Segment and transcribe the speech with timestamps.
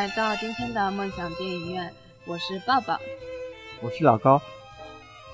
[0.00, 1.92] 迎来到今天的梦想电影院，
[2.24, 2.98] 我是抱抱，
[3.82, 4.40] 我是老高。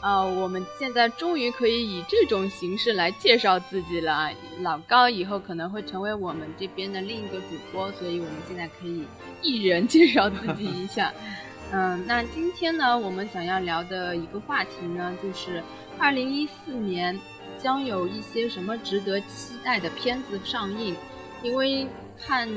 [0.01, 4.29] 啊，我们现在终于可以以这种形式来介绍自己了。
[4.63, 9.05] 老高以后可能会成为我们这边的另一个主播，所以我们现在可以
[9.41, 11.13] 一人介绍自己一下。
[11.71, 15.63] 嗯，那今天呢，我们想要聊的一个话题呢，就是
[15.97, 17.17] 二零一四年
[17.57, 20.97] 将有一些什么值得期待的片子上映，
[21.41, 21.87] 因为。
[22.17, 22.49] 看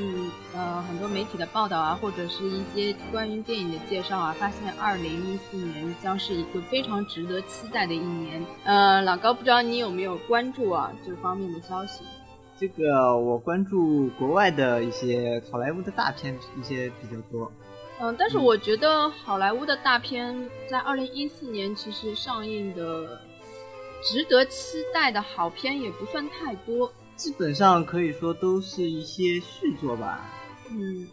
[0.55, 8.45] 呃很多媒体的报道啊，或者是一些关于电影的介绍啊，发现二零一四年将是一个非常值得期待的一年。
[8.63, 12.03] 呃，老高不知道你有没有关注啊这方面的消息？
[12.59, 17.51] 这个我关注国外的一些好莱坞的大片一些比较多。
[18.01, 23.21] 嗯，但是我觉得好莱坞的大片在二零一四年其实上映的
[24.03, 26.91] 值得期待的好片也不算太多。
[27.19, 30.25] 基本上可以说都是一些续作吧。
[30.71, 31.05] 嗯，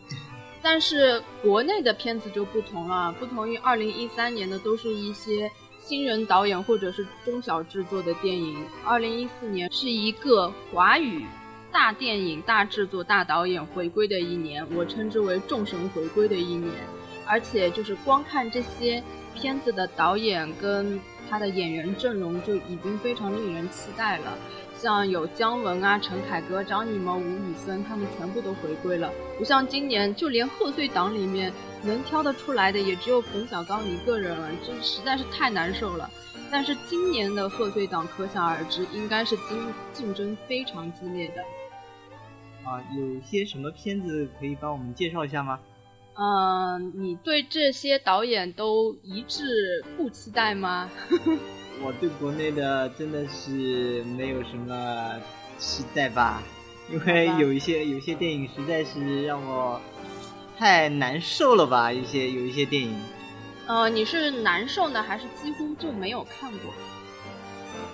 [0.63, 8.57] 但是国内的片子就不同了，不同于二零一三年的，都是一些新人导演或者是中小制作的电影。
[8.85, 11.27] 二零一四年是一个华语
[11.73, 16.73] 大电影、大制作、大导演回归的一年，我称之为众神回归的一年。
[17.29, 19.03] 而且就是光看这些
[19.35, 24.39] 片子的导演跟他的演员阵容就已经非常令人期待了。
[24.87, 29.11] 像有姜文啊、陈凯歌、张艺谋、吴宇森，他们全部都回归了。
[29.37, 36.09] 不像今年，就连贺岁档里面能挑得出来的也只有冯小刚一个人了，这实在是太难受了。
[36.53, 39.59] 但是今年的贺岁档可想而知，应该是竞
[39.93, 41.43] 竞争非常激烈的。
[42.63, 45.59] 啊，有些什么片子可以帮我们介绍一下吗？
[46.15, 50.89] 嗯，你对这些导演都一致不期待吗？
[51.83, 55.15] 我对国内的真的是没有什么
[55.59, 56.43] 期待吧，
[56.91, 59.81] 因为有一些有些电影实在是让我
[60.59, 62.97] 太难受了吧，一些有一些电影。
[63.67, 66.73] 呃，你是难受呢，还是几乎就没有看过？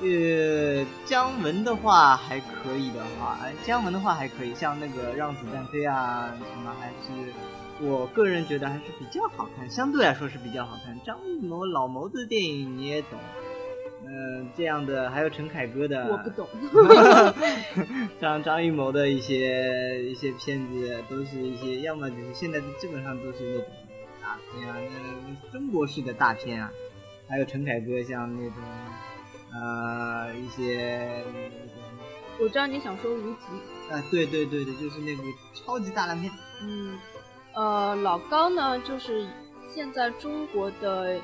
[0.01, 7.33] 呃，姜文的话还可以的话，姜文的话还可以，像那个《让子弹飞》啊，什么还是
[7.81, 10.99] 我个人觉得还是比较好看，相对来说是比较好看。
[11.05, 13.19] 张艺谋老谋子电影你也懂。
[14.15, 16.47] 嗯，这样的还有陈凯歌的，我不懂。
[18.21, 23.65] 像张艺谋的一些一些片子，都是一些要么就是现在基本上都是那种
[24.21, 26.71] 大片啊，那中国式的大片啊。
[27.27, 28.57] 还有陈凯歌像那种
[29.55, 31.25] 呃一些，
[32.39, 33.47] 我知道你想说无极。
[33.91, 35.23] 啊，对对对对，就是那部
[35.55, 36.31] 超级大烂片。
[36.63, 36.99] 嗯，
[37.55, 39.27] 呃，老高呢，就是
[39.71, 41.19] 现在中国的。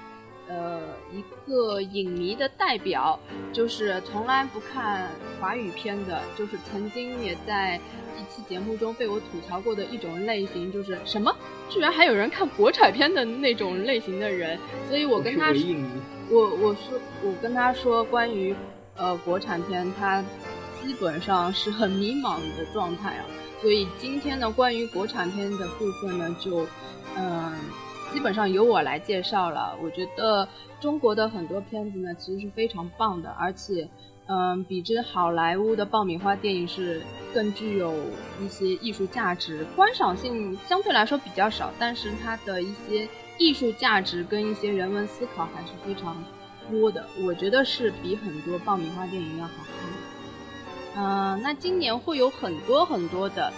[0.48, 0.80] 呃，
[1.12, 3.20] 一个影迷的代表，
[3.52, 7.78] 就是从来不看华语片的，就是曾经也在
[8.16, 11.36] 一期节目中被我吐槽过的一种类型，就是什么，
[11.68, 14.58] 居然还有人看国产片的那种类型的人。
[14.88, 15.62] 所以我跟他说，
[16.30, 18.56] 我我说我跟他说关于
[18.96, 20.24] 呃国产片，他
[20.82, 23.26] 基本上是很迷茫的状态啊。
[23.60, 26.66] 所以今天呢，关于国产片的部分呢，就
[27.16, 27.52] 嗯。
[28.12, 29.76] 基本上由我来介绍了。
[29.82, 30.48] 我觉得
[30.80, 33.88] 中国的很多片子呢，其实是非常棒的，而且，
[34.26, 37.02] 嗯，比之好莱坞的爆米花电影是
[37.32, 37.94] 更具有
[38.40, 43.08] 一些艺术价值，观赏性相对来说比较少，但是它的一些
[43.38, 46.16] 艺术价值跟一些人文思考还是非常
[46.70, 47.06] 多的。
[47.20, 49.98] 我觉得是比很多爆米花电影要好看的。
[51.00, 53.52] 嗯，那今年会有很多很多的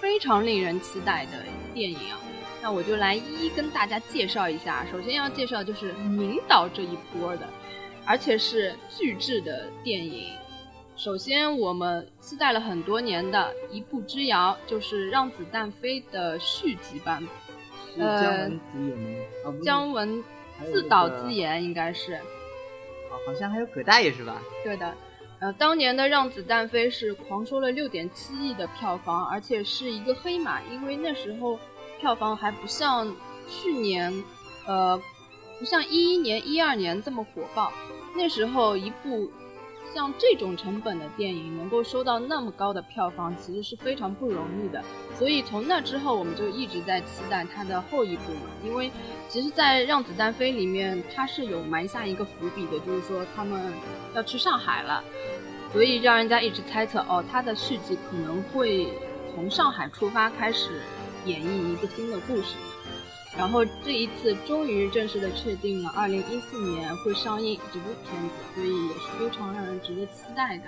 [0.00, 1.32] 非常令人期待的
[1.74, 2.18] 电影啊。
[2.66, 4.84] 那我就来一一跟大家介绍一下。
[4.90, 7.48] 首先要介绍就是明导这一波的，
[8.04, 10.32] 而且是巨制的电影。
[10.96, 17.24] 首先我们期待了很多年的《一步之遥》，就是《让子弹飞》的续集版
[17.96, 18.04] 本。
[18.04, 18.50] 呃，
[19.62, 20.20] 姜文
[20.64, 22.14] 自导自演应该是。
[22.14, 24.42] 哦，好像还有葛大爷是吧？
[24.64, 24.92] 对的。
[25.38, 31.60] 呃，当年的《让子弹飞》是狂收了六点七亿的票房，而且是一个黑马，因为那时候。
[32.06, 33.12] 票房还不像
[33.48, 34.22] 去年，
[34.64, 34.96] 呃，
[35.58, 37.72] 不像一一年、一二年这么火爆。
[38.14, 39.28] 那时候一部
[39.92, 44.80] 像这种成本的电影能够收到那么高的票房，其实是非常不容易的。
[45.18, 48.42] 所以从那之后，我们就一直在期待它的后一部嘛。
[48.64, 48.88] 因为
[49.28, 53.60] 其实，在《让子弹飞》里面，它是有埋下一个伏笔的，就是说他们
[54.14, 55.02] 要去上海了，
[55.72, 58.86] 所以让人家一直猜测，哦，它的续集可能会
[59.34, 60.80] 从上海出发开始。
[61.26, 62.54] 演绎一个新的故事，
[63.36, 70.64] 然后这一次终于正式的确定了，二零一四年会上映这部片子，所以也是非常让人值得期待的。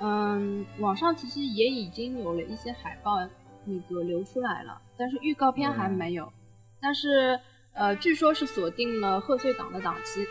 [0.00, 3.18] 嗯，网上其实也已经有了一些海报
[3.64, 6.32] 那个流出来了，但是预告片还没有。
[6.80, 7.38] 但是
[7.74, 10.22] 呃，据说是锁定了贺岁档的档期。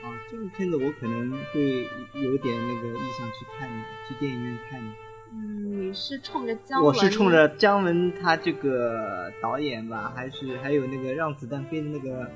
[0.00, 1.82] 啊，这部片子我可能会
[2.14, 4.94] 有点那个意向去看的，去电影院看的。
[5.32, 6.86] 嗯，你是冲着姜文？
[6.88, 12.30] 我是冲着姜文他这个导演吧，还是还有那个让子弹飞的那个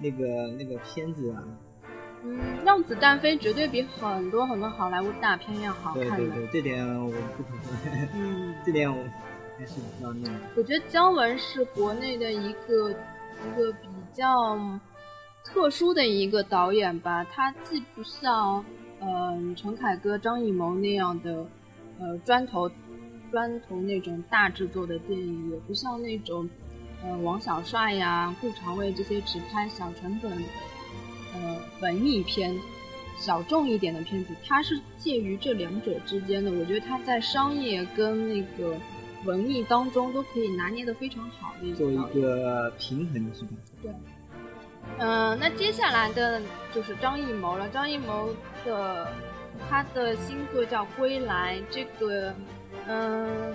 [0.00, 1.42] 那个那个片子啊？
[2.24, 6.16] 嗯，让子弹飞绝对比很多很多好莱坞大片要好看的。
[6.16, 8.08] 对对对，这点我不同意。
[8.14, 9.02] 嗯， 这点我
[9.58, 10.34] 还是比较那个。
[10.56, 14.58] 我觉得姜文是国内的一个一个比较。
[15.48, 18.64] 特殊的一个导演吧，他既不像，
[19.00, 21.46] 嗯，陈凯歌、张艺谋那样的，
[21.98, 22.70] 呃，砖头，
[23.30, 26.48] 砖头那种大制作的电影，也不像那种，
[27.02, 30.30] 呃，王小帅呀、顾长卫这些只拍小成本，
[31.34, 32.54] 呃，文艺片，
[33.18, 36.50] 小众一点的片子，它是介于这两者之间的。
[36.50, 38.76] 我觉得它在商业跟那个
[39.24, 43.50] 文艺当中都可以拿捏的非常好的一个，做一个平衡，是吧？
[43.82, 43.90] 对。
[44.98, 46.40] 嗯，那接下来的
[46.72, 47.68] 就是张艺谋了。
[47.70, 48.28] 张艺谋
[48.64, 49.12] 的
[49.68, 52.34] 他的新作叫《归来》，这个，
[52.86, 53.54] 嗯，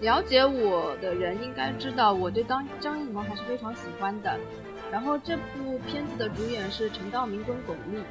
[0.00, 4.38] 了解我的人应该知道，我对张张艺谋还是非常喜欢的。
[4.90, 8.02] 然后这部片子的主演是陈道明跟巩俐，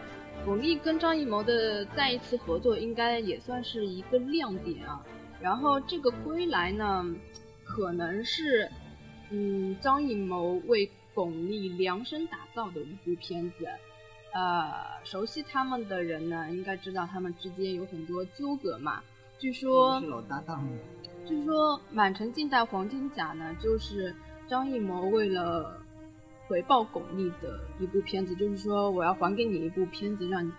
[0.45, 5.03] 巩俐跟张艺谋的再一次合作，应该也算是一个亮点啊。
[5.41, 7.05] 然后这个《归来》呢，
[7.63, 8.69] 可能是，
[9.31, 13.67] 嗯，张艺谋为巩俐量身打造的一部片子，
[14.37, 19.01] 呃，熟悉他们的人呢，应该知道他们之间有很多纠葛嘛。
[19.39, 20.63] 据说是老搭档。
[21.25, 24.15] 据说《满城尽带黄金甲》呢，就是
[24.47, 25.81] 张艺谋为了
[26.47, 30.51] 回报巩俐的一部片子，就是说我要还给你一部片子，让你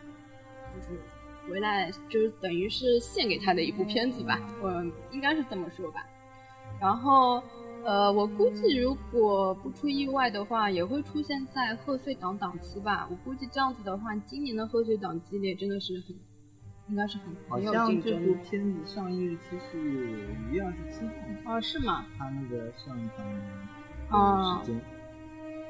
[0.75, 1.01] 就是
[1.49, 4.41] 回来，就是等于是献给他的一部片子吧。
[4.61, 6.05] 我应该是这么说吧。
[6.81, 7.41] 然后。
[7.89, 13.09] 呃，我估计如果不出意外的话，也会出现在贺岁档档期吧。
[13.11, 16.15] 我估计这样子的话，今年的贺岁档激烈，真的是很，
[16.91, 17.81] 应该是很很有竞争。
[17.81, 21.07] 好像这部片子上映日期是五月二十七
[21.47, 21.55] 号。
[21.55, 22.05] 啊，是吗？
[22.19, 22.95] 他那个上
[24.07, 24.79] 档时间。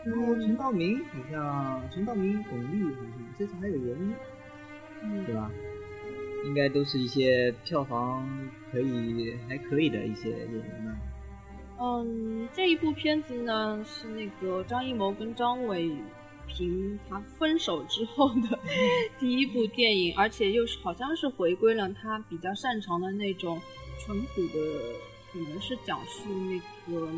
[0.05, 4.13] 然后陈道明好像，陈道明、巩俐好像这次还有人，
[5.25, 5.49] 对吧？
[6.47, 8.29] 应该都是一些票房
[8.73, 10.97] 可以还可以的一些演员呢。
[11.81, 15.91] 嗯，这一部片子呢是那个张艺谋跟张伟
[16.49, 18.59] 平他分手之后的
[19.21, 23.61] 第一部电影，而且又是好像是回归了他比较擅长的那种
[24.01, 24.59] 淳朴的，
[25.33, 26.59] 可能是讲述那
[26.93, 27.09] 个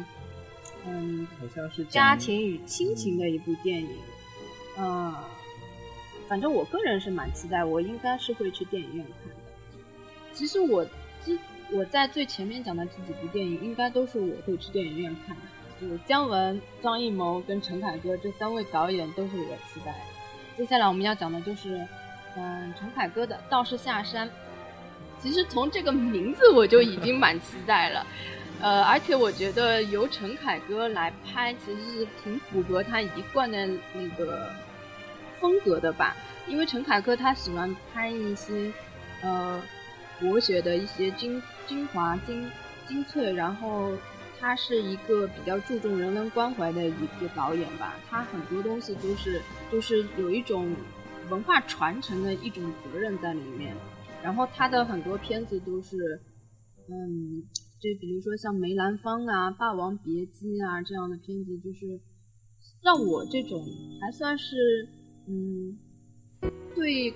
[0.87, 3.89] 嗯，好像是家庭与亲情的一部电影。
[4.77, 5.15] 嗯，
[6.29, 9.35] 反正我个人是蛮期待，我应该是会去电影院看的。
[10.35, 10.85] 其实我
[11.25, 11.39] 之。
[11.73, 15.43] 我在最前面讲的这几部电影，应该都是我会去电影院看的。
[15.81, 19.99] 就是姜文、张艺谋跟陈凯歌这三位导演都是我期待的。
[20.57, 21.87] 接下来我们要讲的就是，
[22.37, 24.29] 嗯，陈凯歌的《道士下山》。
[25.23, 28.07] 其实从这个名字我就已经蛮期待了，
[28.61, 34.51] 呃，而且我觉得由陈凯歌来拍，其实是挺符合他一贯的那个
[35.39, 36.17] 风格的吧。
[36.47, 38.73] 因为陈凯歌他喜欢拍一些，
[39.23, 39.63] 呃。
[40.21, 42.49] 国学的一些精精华精
[42.87, 43.93] 精粹，然后
[44.39, 47.97] 他是一个比较注重人文关怀的一个导演吧。
[48.09, 49.41] 他很多东西都是
[49.73, 50.75] 就是有一种
[51.31, 53.75] 文化传承的一种责任在里面。
[54.23, 56.21] 然后他的很多片子都是，
[56.89, 57.43] 嗯，
[57.81, 62.01] 就比如说像梅兰芳啊、霸王别姬啊这样的片子，就是
[62.83, 63.65] 让我这种
[64.01, 64.87] 还算是
[65.27, 65.79] 嗯
[66.75, 67.15] 对。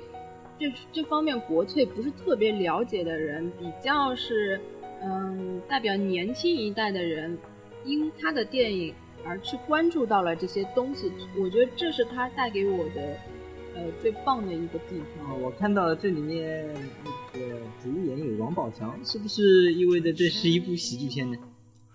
[0.59, 4.61] 这这方面国粹不是特别了解的人，比较是，
[5.03, 7.37] 嗯，代表年轻一代的人，
[7.85, 8.95] 因他的电影
[9.25, 11.11] 而去关注到了这些东西。
[11.37, 13.17] 我觉得这是他带给我的，
[13.75, 15.41] 呃，最棒的一个地方。
[15.43, 16.73] 我看到这里面
[17.35, 21.37] 那个主演有王宝强，是不是意味着这是一部喜剧片呢？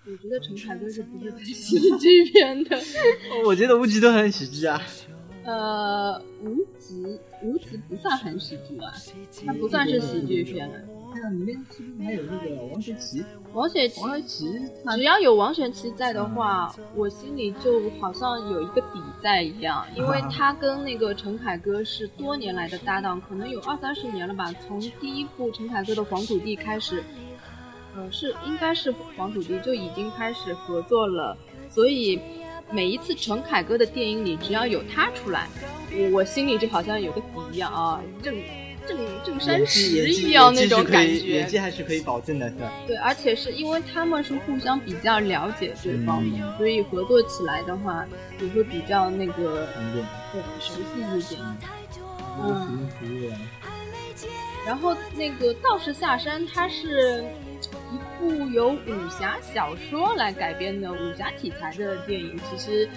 [0.06, 2.78] 我觉得陈凯歌是不是拍喜剧片的？
[3.46, 4.82] 我觉得吴极都很喜剧啊。
[5.50, 8.94] 呃，无极，无极不算很喜剧啊，
[9.48, 10.76] 它不算是喜剧片了。
[11.12, 13.26] 看里面是不是还有那个王学圻？
[13.52, 14.28] 王学圻，王学
[14.86, 24.54] 圻，只要有王学圻在的话，我心里就好像有一个底在一样，因为 他跟那个陈凯歌是多年来的搭档，可能有二三十年了吧。
[24.68, 27.04] 从第一部陈凯歌的《黄土地》开始，
[27.96, 31.36] 呃，是应该是《黄土地》就已经开始合作了，
[31.72, 32.22] 所以。
[32.72, 35.48] 每一次陈凯歌的电影里，只要有他出来，
[35.92, 38.36] 我我心里就好像有个底一样啊，正
[38.88, 41.14] 正正山演石一样那种感觉。
[41.14, 42.72] 以演技还是可以保证的，是吧？
[42.88, 48.06] 对，而且是因为他们是互相比较了解对方的，嗯所以合作起来的话
[48.40, 49.68] 也会比较那个
[50.32, 51.42] 对熟悉一点。
[52.42, 53.38] 这个服务服务啊，
[54.66, 57.24] 然后那个《道士下山》，他是
[57.92, 62.40] 一部由武侠小说来改编的武侠题材的电影。
[62.50, 62.90] 其实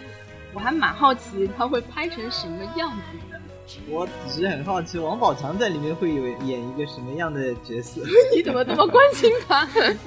[0.53, 3.41] 我还蛮好奇它会拍成什么样子的。
[3.89, 8.03] 我只是很好奇，王宝强在里面会有演一个什么样的角色？
[8.35, 9.67] 你怎么这么关心他？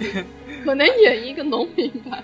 [0.63, 2.21] 可能演一个农民吧。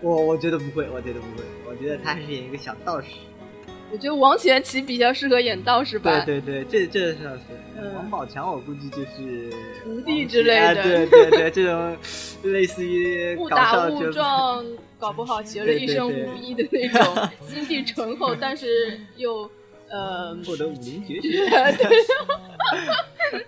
[0.00, 3.08] 我我觉得不会，我觉得不会，我觉得他还是演一个小道士。
[3.94, 6.24] 我觉得王贤奇比较适合演道士吧。
[6.24, 7.38] 对对对，这这是是。
[7.78, 9.52] 嗯王宝强我估计就是
[9.84, 11.96] 徒弟之类的哎对对对，这种
[12.42, 14.10] 类似于搞误打误。
[14.10, 14.64] 撞，
[14.98, 19.48] 搞不好学了一身武艺的那种，心地淳厚，但是又
[19.88, 21.46] 呃， 获得武林绝学。
[21.78, 23.40] 对，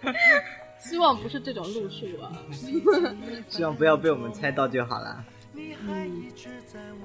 [0.78, 2.30] 希望不是这种路数啊。
[3.50, 5.24] 希望不要被我们猜到就好了。
[5.88, 6.24] 嗯，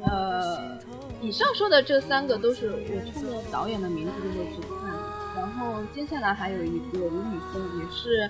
[0.03, 0.79] 呃，
[1.21, 4.93] 以上说的这三个都是我冲着导演的名字就会去看，
[5.35, 8.29] 然后接下来还有一个吴宇森，也是，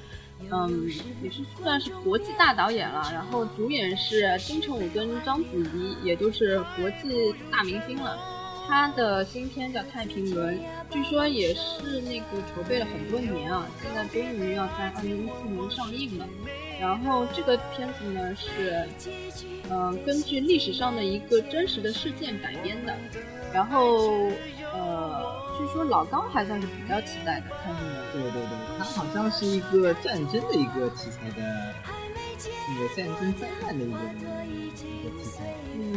[0.51, 0.89] 嗯，
[1.23, 8.17] 也是算是国际大导演了，然后主演是金城武跟章子怡，也都是国际大明星了。
[8.67, 10.57] 他的新片叫《太平轮》，
[10.89, 16.27] 据说也是那个筹备了很多年啊，现在终于要在二零一四年上映了。
[16.81, 18.89] 然后这个片子呢是，
[19.69, 22.93] 嗯、根据历史上的一个真实的事件改编的。
[23.53, 24.31] 然后，
[24.73, 25.21] 呃，
[25.59, 28.01] 据说老高还算是比较期待的，看这个。
[28.13, 31.73] 对对对，它好像是一个战争的一个题材的，
[32.67, 33.95] 那个战争灾难的一个
[34.47, 35.53] 一个题材。
[35.75, 35.93] 嗯，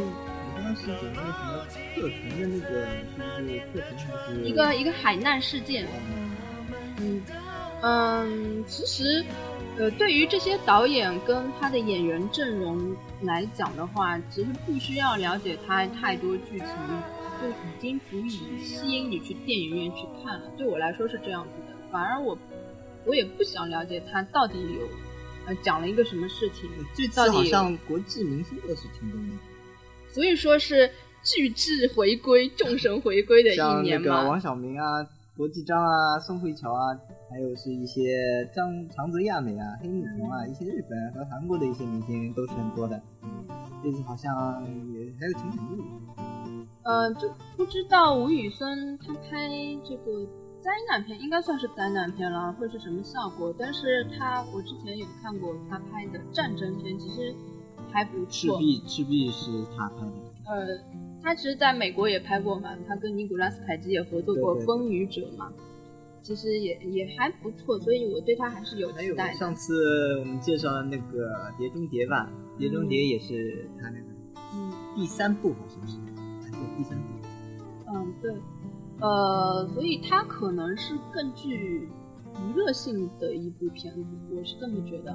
[0.53, 1.65] 好像是讲那个什么
[1.95, 2.69] 课程的那个，
[3.15, 5.87] 是不是课程还是一个一个海难事件。
[6.99, 7.23] 嗯
[7.81, 9.23] 嗯，其实，
[9.77, 16.67] 呃，对于这些导演跟他的演员阵容来讲的话，其实不需要了解他太多剧情，
[17.41, 20.45] 就已经足以吸引你去电影院去看了。
[20.57, 22.37] 对我来说是这样子的，反而我
[23.05, 24.87] 我也不想了解他到底有
[25.45, 30.89] 呃讲了一个什么事情，这次到底好像国际明星都是挺多的，所以说是
[31.21, 34.21] 巨制回归、众神回归的一年嘛。
[34.21, 35.05] 个王晓明啊、
[35.37, 36.97] 罗继章啊、宋慧乔啊，
[37.29, 43.01] 还有是一些张长泽亚美啊、黑木瞳啊，一些日本和韩国的一些明星都是很多的。
[43.83, 44.63] 这次好像
[44.93, 45.83] 也还有陈凯歌。
[46.83, 49.49] 呃，就不知道吴宇森他拍
[49.83, 50.25] 这个
[50.61, 53.53] 灾难片，应该算是灾难片了，会是什么效果？
[53.59, 57.35] 但是他我之前有看过他拍的战争片，其实
[57.91, 58.29] 还不错。
[58.29, 60.13] 赤壁，赤壁是他拍的。
[60.45, 60.65] 呃，
[61.25, 65.51] 他其实在美国也拍过嘛，他跟尼古拉斯凯奇也合作过《对对对风雨者》嘛，
[66.21, 69.33] 其实也也还不错，所以我对他还是有期待。
[69.33, 74.05] 上次我们介绍的那个《碟中谍》吧，《碟中谍》也是他那个
[74.53, 75.97] 嗯第三部，好像是，
[76.43, 77.03] 还是第三部。
[77.87, 78.31] 嗯，对，
[78.99, 81.89] 呃，所以他可能是更具
[82.37, 85.11] 娱乐性的一部片子，我是这么觉得。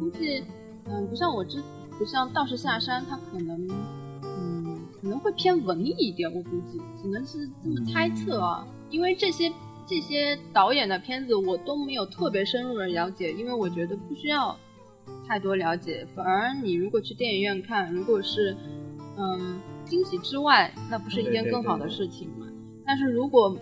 [0.00, 0.42] 估计，
[0.86, 1.62] 嗯，不像我之，
[1.96, 3.68] 不像《道士下山》，他可能，
[4.22, 4.61] 嗯，
[5.02, 8.66] 可能会偏文艺一点，我估计，只能是这么猜测啊。
[8.88, 9.52] 因为这些
[9.86, 14.56] 这些导演的片子我都没有特别深入的了解，因为我觉得不需要
[15.26, 18.56] 太多了解，反而你如果去电影院看，如果是，
[19.18, 19.60] 嗯。
[19.84, 22.46] 惊喜之外，那不是一件更好的事情吗？
[22.86, 23.54] 但是如果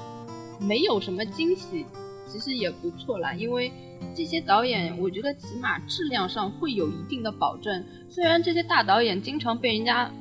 [0.61, 1.85] 没有什么惊喜，
[2.27, 3.73] 其实也不错啦，因为
[4.15, 7.85] 这些导演，我觉得起码质量上会有一定的保证。
[8.11, 10.13] 虽然这些大导演经常被人家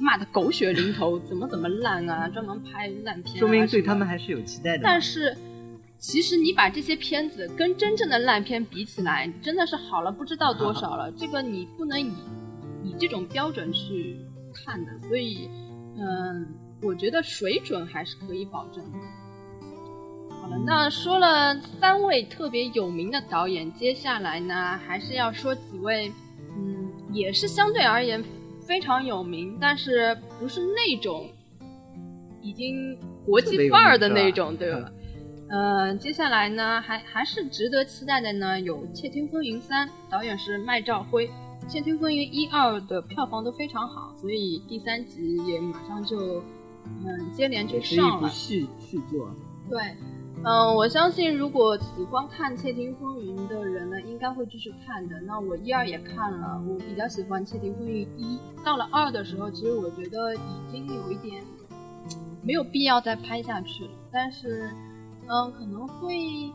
[0.00, 4.82] 骂的狗血淋头，怎么怎么烂啊，专门拍烂片、啊，说明对他们还是有期待的。
[4.82, 5.36] 但是，
[5.98, 11.12] 其实你把这些片子跟真正的烂片比起来，真的是好了不知道多少了。
[11.18, 12.12] 这个你不能以
[12.82, 14.16] 以这种标准去。
[14.52, 15.48] 看的，所以，
[15.96, 16.44] 嗯，
[16.82, 18.98] 我觉得水准还是可以保证的。
[20.28, 26.12] 好了，那说了三位特别有名的导演，接下来呢，还是要说几位，
[26.56, 28.20] 嗯，也是相对而言
[28.70, 31.28] 非常有名，但是不是那种
[32.40, 32.96] 已经
[33.26, 34.92] 国际范儿的那种，对吧？
[35.48, 41.26] 呃，接下来呢，还还是值得期待的呢，有《窃听风云三》，导演是麦兆辉。
[41.66, 46.40] 《窃听风云》一二的票房都非常好，所以第三集也马上就，
[47.04, 48.28] 嗯，接连就上了。
[48.28, 49.34] 续续作。
[49.68, 49.80] 对，
[50.42, 55.20] 嗯，我相信如果喜欢看《窃听风云》的人呢，应该会继续看的。
[55.20, 58.38] 那我一二也看了，我比较喜欢《窃听风云一》。
[58.64, 61.44] 到了二的时候，其实我觉得已经有一点
[62.42, 64.70] 没有必要再拍下去了，但是，
[65.28, 66.50] 嗯，可能会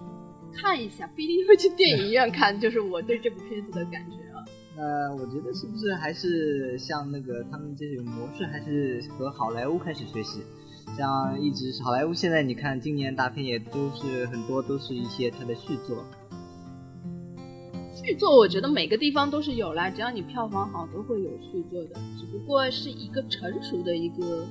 [0.52, 4.44] 看一下，不一定会去电影院 看，就是我对这部片子的感觉啊。
[4.76, 10.42] 那我觉得是不是还是像那个他们这种模式，还是和好莱坞开始学习？
[10.98, 16.06] 像一直好莱坞现在你看，今年大片也都是很多都是一些它的续作。
[17.94, 21.96] 续作我觉得每个地方都是有啦，只要你票房好，都会有续作的。
[22.20, 24.46] 只不过是一个成熟的一个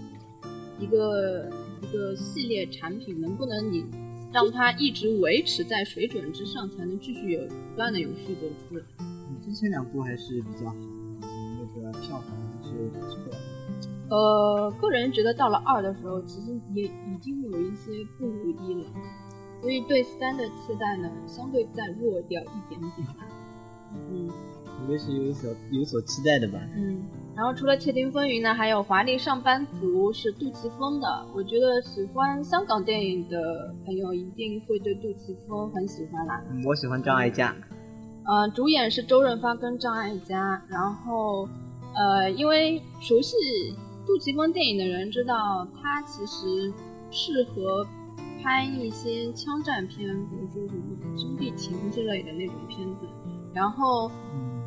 [0.80, 1.48] 一个
[1.80, 3.84] 一个系列产品，能不能你
[4.32, 8.82] 让它一直维持在水准之上，才能继续有不断的有续作出来。
[8.98, 10.74] 你之前两部还是比较好，
[11.20, 13.16] 那个票房还是不错。
[14.14, 18.88] 呃，个人觉得到了二的时候，其实也已经有一些不如意了，
[19.61, 23.26] 所以对三的期待呢，相对再弱掉一点点吧。
[24.12, 24.30] 嗯，
[24.83, 26.61] 应该是有所有所期待的吧。
[26.76, 27.02] 嗯，
[27.35, 31.26] 然后除了《窃听风云》呢，还有《华丽上班族》是杜琪峰的。
[31.35, 36.40] 我觉得喜欢香港电影的朋友一定会对杜琪峰很喜欢啦。
[36.52, 37.52] 嗯，我喜欢张艾嘉。
[38.25, 40.62] 呃，主演是周润发跟张艾嘉。
[40.68, 41.49] 然后，
[41.94, 43.37] 呃，因为熟悉
[44.06, 46.73] 杜琪峰电影的人知道，他其实
[47.11, 47.87] 适合
[48.42, 53.06] 拍一些枪战片，比如说什么兄弟情之类的那种片子。
[53.54, 54.11] 然后，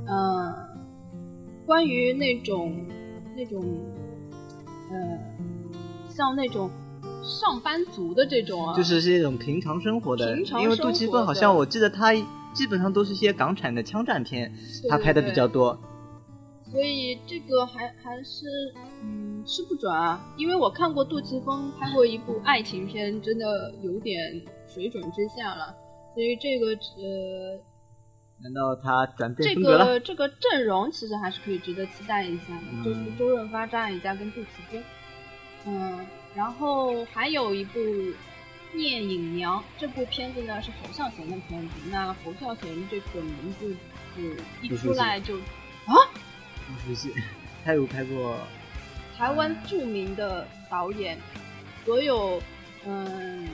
[0.08, 0.54] 呃，
[1.66, 2.86] 关于那种
[3.36, 3.64] 那种，
[4.90, 5.20] 呃，
[6.10, 6.70] 像那种
[7.22, 10.36] 上班族的这种，就是是那种平常生活的。
[10.62, 12.14] 因为杜琪峰好像我记得他
[12.54, 14.52] 基本上都是些港产的枪战片，
[14.90, 15.78] 他拍的比较多。
[16.72, 18.46] 所以这个还还是
[19.02, 24.20] 嗯是不准啊，因为我看过杜琪峰拍过一部爱情片，真的有点
[24.68, 25.76] 水准之下了。
[26.14, 27.60] 所以这个呃。
[28.40, 30.00] 难道他转变风格了？
[30.00, 34.84] 这个这个阵容其实还是可以值得期待一下的，就是周润发、张艾嘉跟杜琪峰。
[35.66, 37.80] 嗯，然后还有一部
[38.76, 41.74] 《聂隐娘》这部片子呢是侯孝贤的片子。
[41.90, 43.76] 那侯孝贤这个名字
[44.16, 44.22] 就
[44.62, 45.36] 一出来就
[45.88, 45.98] 啊，
[46.68, 47.12] 不熟悉。
[47.66, 48.38] 他有拍过
[49.18, 51.18] 台湾著名的导演，
[51.86, 52.42] 所有
[52.86, 53.48] 嗯。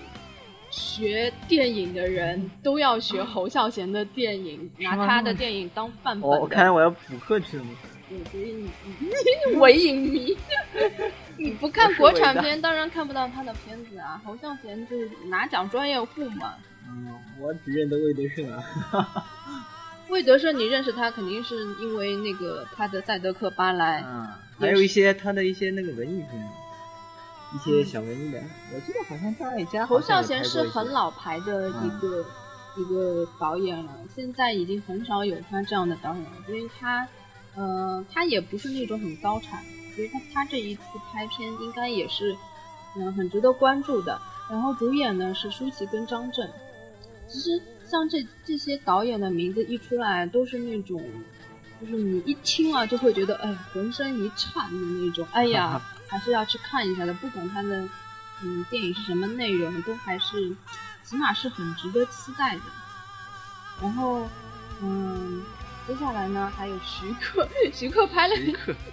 [0.76, 6.28] 学电影的人都要学侯孝贤的电影，拿他的电影当范本。
[6.28, 7.66] 我看来我要补课去了。
[8.10, 8.68] 对，所以
[9.52, 10.36] 你伪影迷，
[11.38, 14.20] 你不看国产片，当然看不到他的片子啊。
[14.26, 16.56] 侯孝贤就是拿奖专业户嘛。
[16.88, 18.64] 嗯，我只认得魏德胜啊。
[20.10, 24.28] 魏德胜，你认识他肯定是因为那个他的《赛德克巴莱》，嗯，
[24.60, 26.50] 还有一些他的一些那个文艺片。
[27.54, 28.42] 一些小文艺的，
[28.74, 29.86] 我记得好像张艾嘉。
[29.86, 32.26] 侯孝贤是很老牌的一个
[32.76, 37.08] 一个导演了，现在已经很少有他这样的导演了，因为他，
[37.54, 39.64] 呃，他也不是那种很高产，
[39.96, 42.36] 所以他他这一次拍片应该也是，
[42.98, 44.20] 嗯，很值得关注的。
[44.50, 46.50] 然后主演呢是舒淇跟张震，
[47.28, 51.00] 其实像这这些导演的名字一出来，都是那种，
[51.86, 55.82] 就是你一听啊就会觉得，哎，浑身一颤的那种，哎呀。
[56.06, 57.90] 还是要去看一下的，不管它的
[58.44, 60.56] 嗯电影是什么内容，都还是
[61.04, 62.62] 起码是很值得期待的。
[63.82, 64.30] 然后
[64.80, 65.44] 嗯，
[65.88, 68.36] 接下来呢还有徐克，徐克拍了，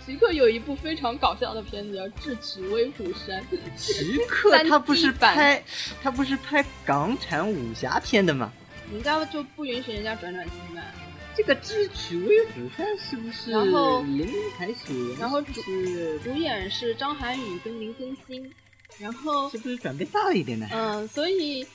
[0.07, 3.38] 徐克有一部非常搞笑的片子叫《智取威虎山》。
[3.76, 5.62] 徐克他不是拍
[6.03, 8.50] 他不是拍港产武侠片的吗？
[8.90, 10.81] 人家就不允许人家转转型吗？
[11.40, 13.50] 这个智取威虎山是不是？
[13.50, 15.62] 然后林海雪，然后主
[16.22, 18.53] 主演是张涵予跟林更新，
[18.98, 20.68] 然后是不是转变大了一点呢？
[20.70, 21.66] 嗯，所以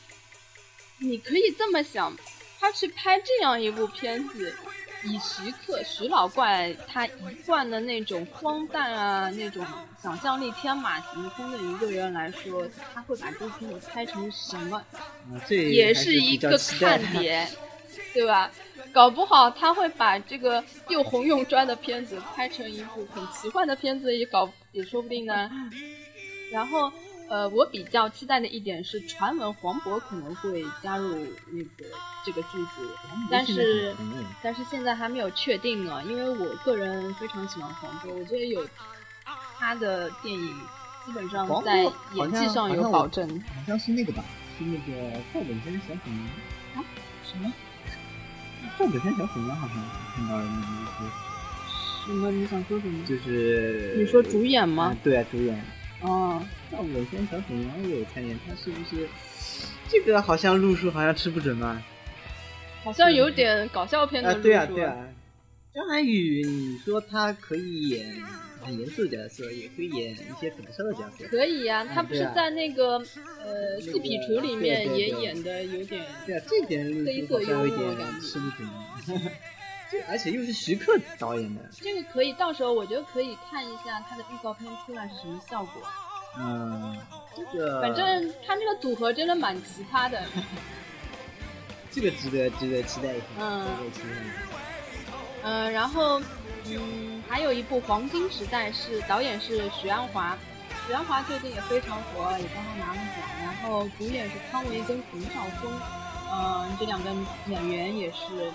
[1.00, 2.16] 你可以这么想，
[2.60, 4.54] 他去拍这样一部片子，
[5.04, 7.12] 以徐克徐老怪他一
[7.44, 9.66] 贯的那种荒诞啊，那种
[10.00, 14.80] 想象力天马行空的一个人来说，他会把这部片子拍成什么？
[15.50, 17.50] 也是一个看点，
[18.14, 18.52] 对吧？
[18.96, 25.52] 搞不好他会把这个又红又专的片子拍成一部很奇幻的片子，也搞也说不定呢。
[26.50, 26.90] 然后，
[27.28, 31.14] 呃，我比较期待的一点是，传闻黄渤可能会加入
[31.52, 31.94] 那个
[32.26, 32.90] 这个剧组，
[33.30, 33.94] 但是
[34.42, 36.02] 但是现在还没有确定呢。
[36.08, 38.66] 因为我个人非常喜欢黄渤，我觉得有
[39.60, 40.58] 他的电影
[41.06, 43.28] 基本上在演技上有保证。
[43.54, 44.24] 好像是那个吧，
[44.58, 46.26] 是那个赵本山小虎娘
[46.76, 46.86] 啊？
[47.26, 47.52] 什么？
[48.78, 49.78] 赵本山小虎娘好像
[50.16, 52.32] 看到了那一些，什么？
[52.32, 53.06] 你想说什么？
[53.06, 54.96] 就是你说主演吗？
[55.04, 55.60] 对啊，主演。
[56.02, 59.08] 哦，赵本山小虎娘也有参演，他是不是？
[59.88, 61.82] 这个好像路数好像吃不准吧。
[62.84, 64.44] 好像有点搞笑片的路数。
[64.44, 64.96] 对啊，对啊。
[65.74, 68.06] 张涵予，你说他可以演
[68.66, 71.26] 很严肃的角色，也可以演一些搞笑的角色。
[71.30, 72.98] 可以呀、他不是在那个
[73.44, 78.68] 呃《四匹厨》里面也对对对演的有点对啊，这点黑色幽好像有点默感觉吃不准。
[79.92, 85.82] 这而且又是徐克导演的，这个可以，到时候我觉得可以看一下他的预告片出来是什么效果。
[86.40, 86.98] 嗯，
[87.38, 90.24] 这个反正他这个组合真的蛮奇葩的。
[91.92, 94.65] 这个值得值得期待一下，嗯值得期待一下。
[95.48, 96.20] 嗯，然后
[96.66, 100.36] 嗯，还有一部《黄金时代》是导演是许鞍华，
[100.88, 103.16] 许鞍华最近也非常火，也刚刚拿了奖。
[103.44, 105.72] 然后主演是汤唯跟冯绍峰，
[106.34, 107.12] 嗯，这两个
[107.46, 108.52] 演员也是，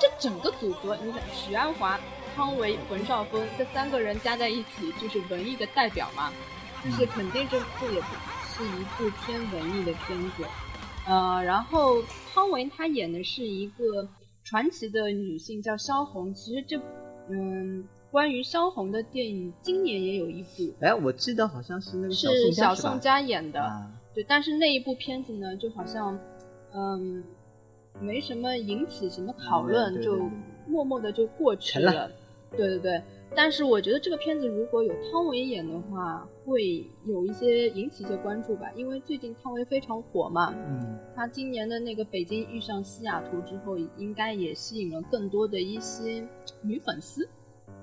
[0.00, 2.00] 这整个组合，你想许鞍华、
[2.34, 6.32] 汤唯、冯绍峰这三个人加在一起就是文艺的代表嘛，
[6.82, 10.46] 就是肯定这部也是一部偏文艺的片子。
[11.06, 14.08] 呃，然后汤唯她演的是一个
[14.44, 16.80] 传奇的女性叫萧红，其实这
[17.28, 26.18] 嗯关于萧红的电影今年也有一部，哎，我记得好像是那个是小宋佳演的，啊，对，但是那一部片子呢，就好像
[26.72, 27.22] 嗯
[28.00, 30.38] 没什么引起什么讨论，就对对对。
[30.66, 32.08] 默默的就过去了。
[32.56, 33.02] 对对对，
[33.34, 46.26] 但是我觉得这个片子如果有汤唯演的话，会有一些引起一些关注吧，因为最近汤唯非常火嘛，嗯，她今年的那个《北京遇上西雅图》之后，应该也吸引了更多的一些
[46.62, 47.28] 女粉丝，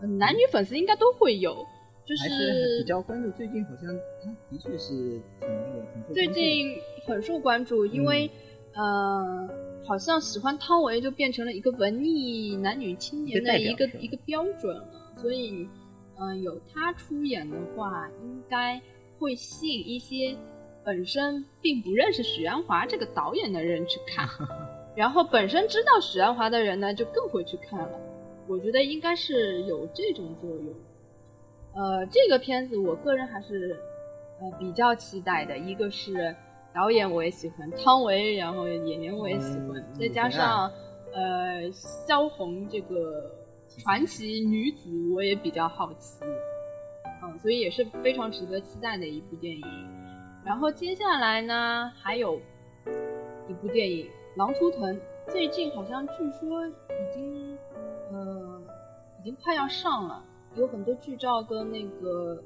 [0.02, 1.66] 呃男女粉丝应该都会有，
[2.06, 3.32] 就还是比较关注。
[3.32, 3.88] 最近好像
[4.24, 5.48] 他的确是挺
[5.96, 8.30] 那个最近很受关注，因为、
[8.74, 9.50] 呃，
[9.86, 15.68] 好像喜欢汤唯就变成了一个文艺男女青年的一个一个标准了，所以
[16.18, 18.82] 嗯、呃有他出演的话，应该
[19.20, 20.36] 会吸引一些
[20.86, 24.28] 本身并不认识许鞍华这个导演的人去看，
[24.96, 28.00] 然后本身知道许鞍华的人呢，就更会去看了。
[28.48, 30.74] 我觉得应该是有这种作用。
[31.76, 33.78] 呃，这个片子我个人还是
[34.40, 36.34] 呃比较期待的，一个是
[36.74, 40.72] 导演我也喜欢汤唯，然后演员我也喜欢，嗯再加上
[41.14, 43.30] 呃萧红这个
[43.78, 46.20] 传奇女子我也比较好奇，
[47.24, 49.64] 嗯，所以也是非常值得期待的一部电影。
[50.44, 52.40] 然后接下来呢，还有
[53.48, 54.96] 一部电影《狼图腾》，
[55.30, 57.58] 最近好像据说已经
[58.12, 58.62] 呃
[59.20, 60.24] 已经快要上了，
[60.56, 62.42] 有很多剧照跟那个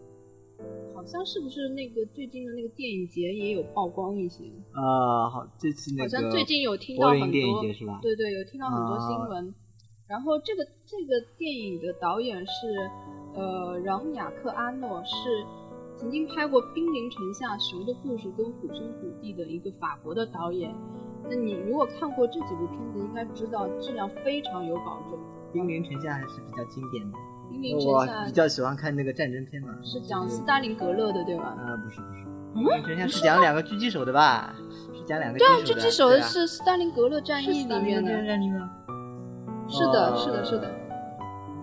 [0.94, 8.00] 好像是不是那个最近的那个电影节也有曝光一些，呃，好，这次那个好像最近有听到很多电影节是吧？
[8.02, 9.56] 对对，有听到很多新啊闻。
[10.12, 12.92] 然后这个这个电影的导演是
[13.34, 15.14] 呃朗雅克阿诺，是
[15.96, 20.76] 曾经拍过《兵临城下》《熊的故事》跟《虎兄虎弟》的一个法国的导演。
[21.30, 25.18] 那你如果看过这几部片子，应该知道质量非常有保证。
[25.54, 27.18] 兵临城下还是比较经典的。
[27.50, 29.74] 《兵临城我下比》较喜欢看那个战争片嘛。
[29.82, 31.56] 是讲斯大林格勒的，对吧？
[31.58, 34.54] 啊，不是不是，嗯兵临城下是讲两个狙击手的吧？
[34.94, 38.12] 是讲两个对啊，狙狙击手的是斯大林格勒战役里面的。
[39.72, 40.70] 是的，哦是的，是的。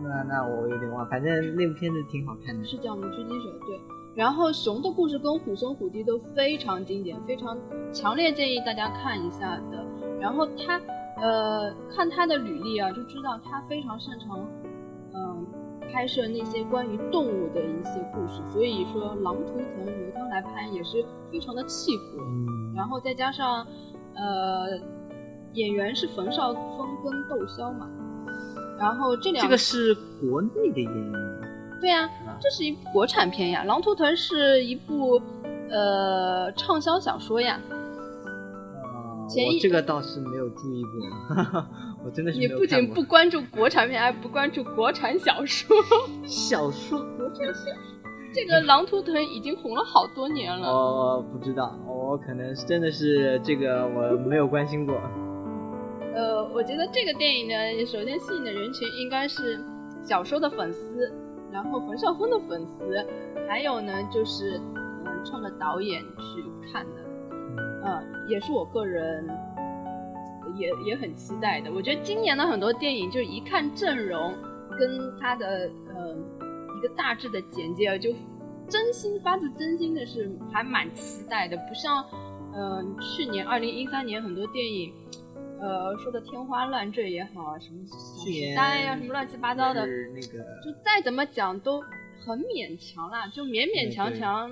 [0.03, 2.65] 那那我有点忘，反正那部片子挺好看的。
[2.65, 3.79] 是讲的狙击手，对。
[4.15, 7.57] 然后熊的故事跟虎兄虎弟都非常经典，非常
[7.93, 9.85] 强烈建议大家看一下的。
[10.19, 10.81] 然后他，
[11.21, 14.45] 呃，看他的履历啊，就知道他非常擅长，
[15.15, 15.47] 嗯、
[15.93, 18.41] 拍摄那些关于动物的一些故事。
[18.49, 22.23] 所以说，《狼图腾》由他来拍也是非常的契合。
[22.23, 23.65] 嗯，然后再加上，
[24.15, 24.81] 呃，
[25.53, 27.89] 演员是冯绍峰跟窦骁嘛。
[28.79, 31.13] 然后这两这个是国内的演员，
[31.81, 35.21] 对呀、啊这是一部国产片呀，《狼图腾》是一部
[35.71, 37.61] 呃畅销小说呀。
[37.73, 41.67] 哦前一我这个倒是没有注意过，
[42.03, 45.77] 我真的是你不仅不关注国产片，还不关注国产小说。
[46.25, 47.73] 小说，国产小说
[48.33, 50.73] 这个《狼图腾》已经红了好多年了。
[50.73, 54.99] 我不知道，我可能是真的是这个我没有关心过。
[56.15, 59.63] 呃，我觉得这个电影呢，首先吸引的人群应该是
[60.03, 61.13] 小说的粉丝，
[61.53, 63.07] 然后冯绍峰的粉丝，
[63.49, 64.61] 还有呢就是
[65.05, 67.03] 嗯冲着导演去看的。
[67.85, 69.29] 嗯，也是我个人
[70.57, 71.71] 也也很期待的。
[71.73, 74.35] 我觉得今年的很多电影，就一看阵容
[74.79, 76.17] 跟它的呃
[76.77, 78.13] 一个大致的简介，就
[78.69, 81.57] 真心发自真心的是还蛮期待的。
[81.69, 82.05] 不像
[82.55, 84.93] 嗯、呃去年二零一三年很多电影，
[85.61, 91.81] 呃说的天花乱坠也好啊，什么小去年时代呀、什么乱七八糟的，那个就再怎么讲都
[92.25, 94.51] 很勉强啦，就勉勉强强。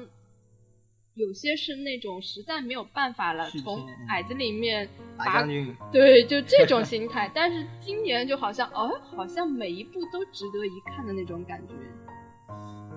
[1.14, 5.46] 有些是那种实在没有办法了，从矮子里面拔
[5.90, 7.30] 对，就这种心态。
[7.34, 11.72] 但是今年就好像，哦，好像每一部都值得一看的那种感觉。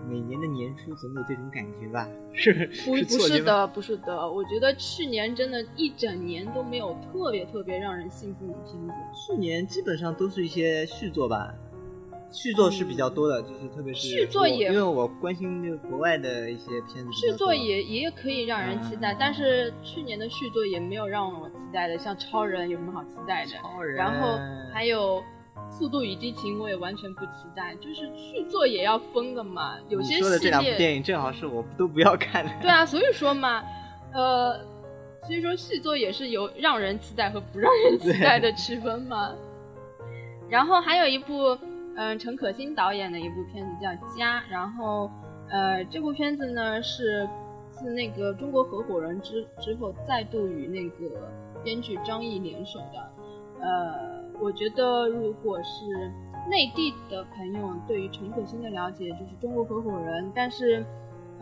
[0.07, 2.07] 每年的年初总有这种感觉吧？
[2.33, 2.53] 是
[2.85, 3.37] 不不错觉吗？
[3.37, 8.93] 是的，不是的，我觉得去年真的一整年都没有特别特别让人兴奋的片子。
[9.27, 11.53] 去年基本上都是一些续作吧，
[12.31, 23.51] 续作是比较多的，就是特别是续作也因为我关心那个国外的一些片子续作也也可以让人期待，嗯但是去年的续作也没有让我期待的，像超人有什么好期待的？
[23.51, 24.37] 超人，然后
[24.71, 25.17] 还有
[25.69, 32.51] 《速度与激情》，我也完全不期待，就是续作也要疯的嘛，有些你说的这系两部电，影正好是我都不要看的。
[32.61, 33.63] 对啊，所以说嘛，
[34.13, 34.59] 呃，
[35.23, 39.33] 所以说续作也是有让人期待和不让人期待的区分嘛。
[40.49, 41.57] 然后还有一部，
[41.95, 45.09] 嗯、陈可辛导演的一部片子叫《家》，然后
[45.49, 47.29] 呃，这部片子呢是
[47.69, 51.29] 自那个中国合伙人之之后再度与那个
[51.63, 53.11] 编剧张译联手的，
[53.61, 56.11] 呃，我觉得如果是
[56.49, 60.85] 内地的朋友对于陈可辛的了解就是中国合伙人，但是。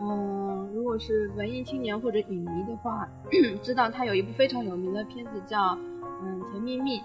[0.00, 3.08] 嗯，如果是文艺青年或者影迷的话，
[3.60, 5.74] 知道他有一部非常有名的片子叫
[6.22, 7.00] 《嗯甜蜜蜜》，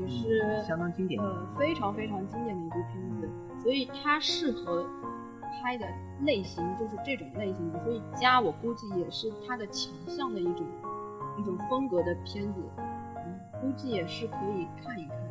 [0.00, 3.30] 也是、嗯相当经典呃非常非常经典的一部片子，
[3.62, 4.84] 所以他适合
[5.62, 5.86] 拍的
[6.22, 10.66] 类型就是这种类型的，所以家我估计也是他的强项的一种
[11.38, 12.60] 一种风格的片子，
[13.24, 15.21] 嗯，估计也是可以看一看。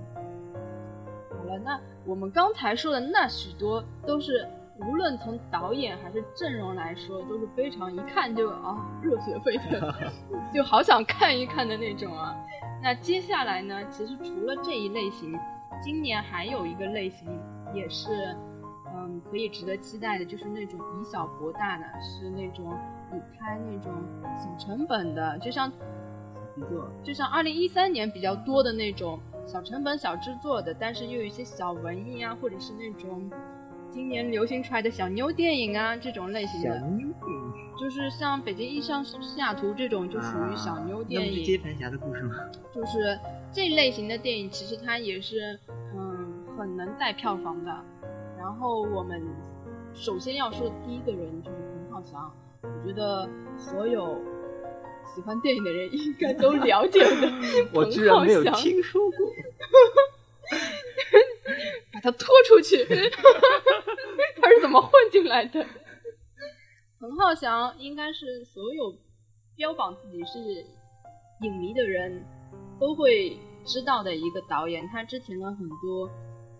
[1.59, 4.47] 那我们刚才说的那许多都是。
[4.87, 9.93] 无论从导演还是阵容来说，都是非常一看就啊热血沸腾，
[10.51, 12.35] 就好想看一看的那种啊。
[12.81, 15.37] 那接下来呢，其实除了这一类型，
[15.83, 17.27] 今年还有一个类型
[17.75, 18.35] 也是
[18.95, 22.75] 嗯可以值得期待的，就是那种以小博大的，是那种
[23.13, 23.93] 你拍那种
[24.35, 33.30] 小成本的，就像制作就像二零一三年比较多的那种小成本小制作的，但是又有一些小文艺啊，或者是那种。
[33.93, 41.43] 今年流行出来的小妞电影啊，这种类型的，小妞电影就是像《北京遇上西雅图》这种，就属于小妞电影。
[41.43, 42.36] 接盘侠的故事吗？
[42.73, 43.19] 就是
[43.51, 45.60] 这类型的电影，其实它也是
[45.93, 47.71] 嗯很能带票房的。
[48.39, 49.21] 然后我们
[49.93, 54.17] 首先要说的第一个人就是彭浩翔，我觉得所有
[55.13, 57.32] 喜欢电影的人应该都了解的
[57.74, 59.17] 我居然没有彭浩翔听说过。
[61.93, 62.78] 把他拖出去，
[64.41, 65.65] 他是怎么混进来的？
[67.00, 68.95] 彭浩翔应该是所有
[69.56, 70.39] 标榜自己是
[71.41, 72.24] 影迷的人
[72.80, 74.88] 都会知道的一个导演。
[74.88, 76.10] 他之前的很多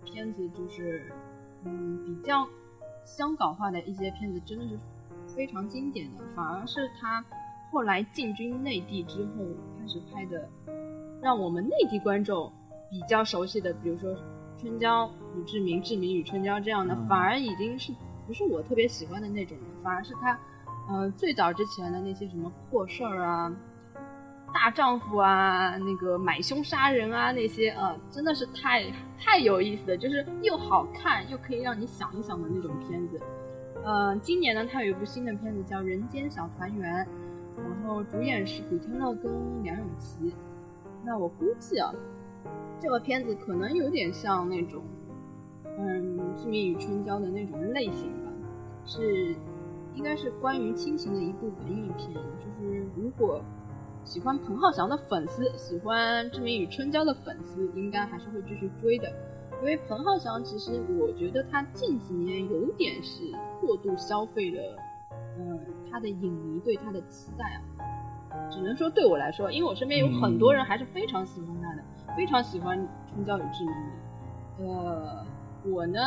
[0.06, 1.12] 片子就是，
[1.66, 2.48] 嗯，比较
[3.06, 4.78] 香港化的一些片子，真的是
[5.36, 6.24] 非常经典的。
[6.36, 7.24] 反而是他
[7.72, 9.46] 后来进军内地之后
[9.80, 10.48] 开始拍的，
[11.22, 12.52] 让我们内地观众
[12.90, 14.16] 比较熟悉的，比如说。
[14.58, 17.92] 春娇与志明、志明与春娇这样的，嗯反而已经是
[18.28, 20.40] 不是我特别喜欢的那种人，反而是他，
[20.88, 23.52] 呃，最早之前的那些什么破事儿啊、
[24.54, 28.86] 大丈夫啊、那个买凶杀人啊那些，呃，真的是太
[29.18, 33.20] 太有意思了，就是又好看又可以让你想一想的那种片子。
[33.84, 37.04] 呃，今年呢，他有一部新的片子叫《人间小团圆》，
[37.64, 40.34] 然后主演是古天乐跟梁咏琪。
[41.06, 41.94] 那我估计啊。
[42.80, 44.82] 这个片子可能有点像那种，
[45.78, 48.32] 嗯，《志明与春娇》的那种类型吧，
[48.88, 49.36] 是
[49.94, 52.12] 应该是关于亲情的一部文艺片。
[52.16, 53.40] 就是如果
[54.04, 59.08] 喜欢彭浩翔的粉丝，喜欢《志明与春娇》的粉丝，应该还是会继续追的。
[59.60, 63.26] 因为彭浩翔其实我觉得他近几年有点是
[63.60, 64.76] 过度消费了，
[65.40, 65.60] 嗯，
[65.92, 67.62] 他的影迷对他的期待啊。
[68.50, 71.84] 只能说对我来说，因为我身边有很多人还是非常喜欢他的。
[72.16, 73.74] 非常喜欢《春娇与志明》
[74.60, 75.26] 的，呃，
[75.64, 76.00] 我呢，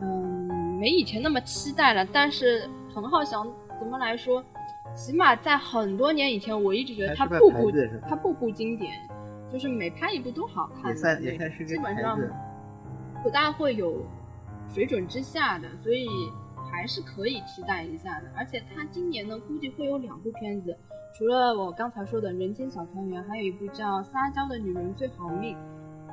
[0.00, 2.06] 嗯，没以前那么期待了。
[2.12, 3.44] 但是彭浩翔
[3.80, 4.44] 怎么来说，
[4.94, 7.72] 起码在很多年以前，我一直觉得他步步
[8.08, 8.92] 他步步经典，
[9.52, 12.16] 就是每拍一部都好看，也算也算是基本上
[13.22, 14.04] 不大会有
[14.68, 16.06] 水准之下的，所以
[16.70, 18.30] 还是可以期待一下的。
[18.36, 20.76] 而且他今年呢，估计会有两部片子。
[21.18, 25.56] 除了我刚才说的《人间小团圆》，还有一部叫《撒娇的女人最好命》，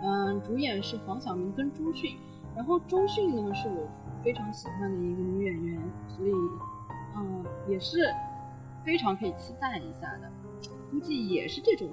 [0.04, 2.18] 嗯，主演是黄晓明跟周迅。
[2.56, 3.88] 然后周迅呢是我
[4.24, 6.32] 非常喜欢的一个女演员，所以
[7.16, 8.12] 嗯也是
[8.84, 10.32] 非常可以期待一下的。
[10.90, 11.88] 估计也是这种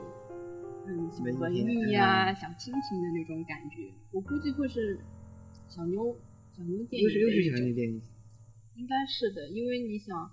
[0.86, 3.92] 嗯小文艺呀、啊、小亲情的那种感觉。
[4.12, 4.98] 我估计会是
[5.68, 6.16] 小妞
[6.56, 8.00] 小妞电影，又是又是小妞电影，
[8.76, 10.30] 应该是的，因为你想。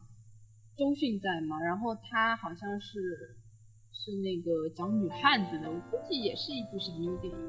[0.77, 3.35] 周迅在嘛，然后她好像是
[3.91, 7.39] 是那个讲女汉子的，我估计也是一部小妞电影。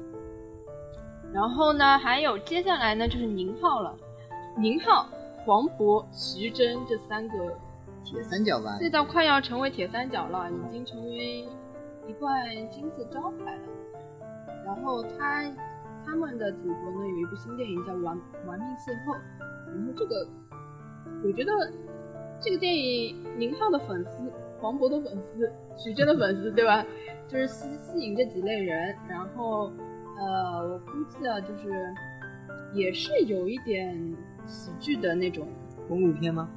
[1.33, 3.97] 然后呢，还有接下来呢就是宁浩了。
[4.57, 5.09] 宁浩，
[5.45, 7.57] 黄渤、徐峥这三个
[8.03, 11.47] 铁三角吧，现在快要成为铁三角了，已经成为
[12.07, 12.29] 一块
[12.69, 13.67] 金字招牌了。
[14.65, 15.49] 然后他
[16.05, 19.17] 他们的组合呢，有一部新电影叫《玩玩命邂逅》，
[19.73, 20.27] 然后这个
[21.23, 21.51] 我觉得
[22.41, 26.85] 这个电影宁浩的粉丝、黄渤的粉丝、徐峥的粉丝，对吧？
[27.27, 29.71] 就是吸吸引这几类人，然后
[30.17, 31.93] 呃，我估计啊，就是
[32.73, 33.97] 也是有一点
[34.45, 35.47] 喜剧的那种
[35.87, 36.49] 公路片吗？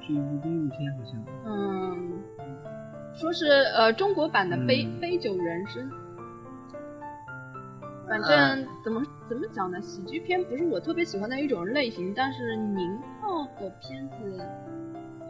[0.00, 1.24] 是一部公路片，好像。
[1.44, 2.22] 嗯，
[3.12, 5.90] 说是呃中国版的《杯、嗯杯酒人生》。
[8.08, 9.80] 反啊正怎么怎么讲呢？
[9.80, 12.98] 喜剧片不是我特别喜欢的一种类型，但是宁
[13.32, 14.46] 浩的片子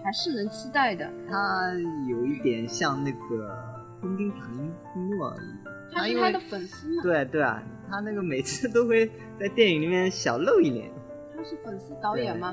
[0.03, 1.09] 还是能期待的。
[1.31, 1.73] 他
[2.11, 3.49] 有一点像那个
[4.01, 5.33] 昆汀·塔伦蒂诺，
[5.93, 9.07] 他是他的粉丝嘛，对对啊，他那个每次都会
[9.39, 10.91] 在电影里面小露一脸。
[11.37, 12.53] 他是粉丝导演嘛。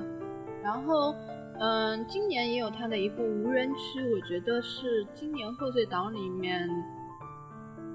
[0.62, 1.16] 然后，
[1.60, 6.70] 嗯，今年也有他的一部《无人区》，我觉得是今年贺岁档里面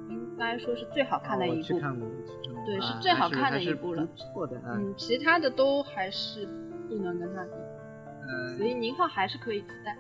[0.09, 1.63] 应该说是最好看的一部。
[1.63, 2.65] 去看过，我去看过。
[2.67, 6.49] 对是啊最好看的一部了不错的，嗯嗯，其他的都还是
[6.89, 7.51] 不能跟他比，
[8.29, 9.97] 嗯所以宁浩还是可以期待。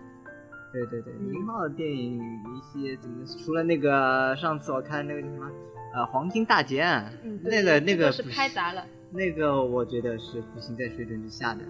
[0.72, 5.50] 对对对，嗯宁浩的电影一些怎么，除了那个上次我看那个叫什么，
[5.94, 8.84] 呃，《黄金大劫案》嗯，那个那个是拍砸了。
[9.12, 11.62] 那个我觉得是不行在水准之下的。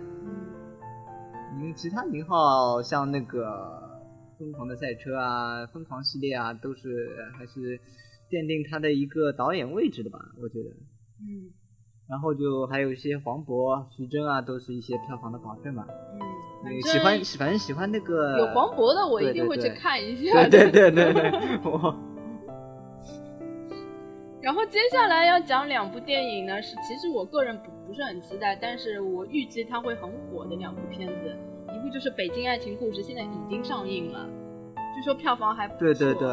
[1.53, 3.45] 嗯，其他宁浩像那个
[4.39, 7.79] 《疯狂的赛车》啊，《疯狂》系列啊，都是还是
[8.31, 10.71] 奠定他的一个导演位置的吧，我觉得。
[11.21, 11.53] 嗯
[12.09, 15.85] 然后就还有一些黄渤、徐峥啊，都是一些票房的保证嘛。
[15.89, 16.21] 嗯，
[16.65, 20.47] 那个喜欢反正喜欢那个有黄渤的，我一定会去看一下。
[20.49, 21.31] 对对对对对，
[21.65, 21.95] 我
[24.43, 31.35] 然后接下来要讲两部电影呢，是其实我个人不不是很期待，但是我预计它会很火的两部片子，
[31.75, 34.29] 一部就是《北京爱情故事》，现在已经上映了，
[34.95, 35.81] 据说票房还不错。
[35.81, 36.29] 对对对。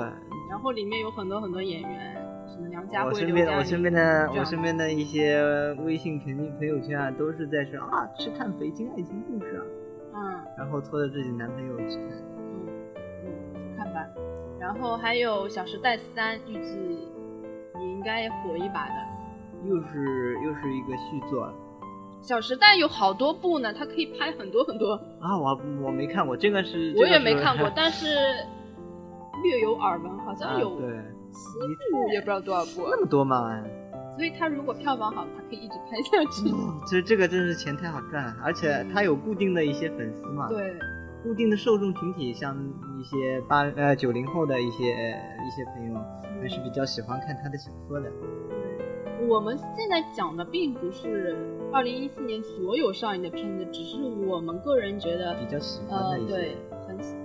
[0.49, 2.20] 然后里面有很多很多演员，什
[2.61, 9.65] 么梁家我、身边我刘嘉玲身边的我身边的一些微信朋朋友圈啊，都是在说啊去看《北京爱情故事》啊，
[10.15, 12.05] 嗯然后拖着自己男朋友去看。
[12.37, 12.67] 嗯
[13.25, 14.05] 嗯，去看吧。
[14.59, 16.77] 然后还有《小时代三》，预计
[17.79, 18.95] 也应该火一把的。
[19.67, 21.47] 又是又是一个续作
[22.21, 24.93] 《小时代》有好多部呢，它可以拍很多很多。
[25.19, 25.37] 啊！
[25.37, 28.05] 我我没看过，这个是我也没看过， 但是
[29.43, 30.89] 略有耳闻，好像有啊对
[31.31, 31.59] 七
[31.91, 32.87] 部，也不知道多少部。
[32.89, 33.63] 那么多嘛。
[34.15, 36.51] 所以他如果票房好，他可以一直拍下去。
[36.85, 40.75] 这这个真是钱太好赚了，而且他有固定的一些粉丝嘛，，对，
[41.23, 42.55] 固定的受众群体，像
[42.99, 45.97] 一些八呃九零后的一些一些朋友，
[46.41, 48.11] 还是比较喜欢看他的小说的。
[49.29, 51.37] 我们现在讲的并不是
[51.71, 57.20] 二零一四年所有上映的片子，只是我们个人觉得比较喜欢呃的一，些，对，很很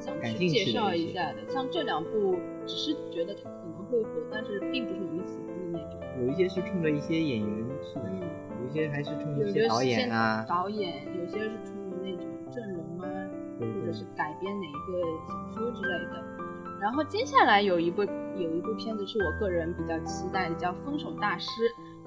[0.00, 1.38] 想去介绍一下的。
[1.48, 6.00] 像这两部，只是觉得它可能会火，但是并不是我们喜欢的那种。
[6.20, 8.20] 有一些是冲着一些演员去的，嗯，
[8.62, 13.06] 有一些还是冲着一些导演啊，导演，有些是冲着那种阵容啊，
[13.60, 16.24] 或者是改编哪一个小说之类的。
[16.80, 18.02] 然后接下来有一部
[18.36, 21.48] 有一部片子是我个人比较期待的，叫《分手大师》，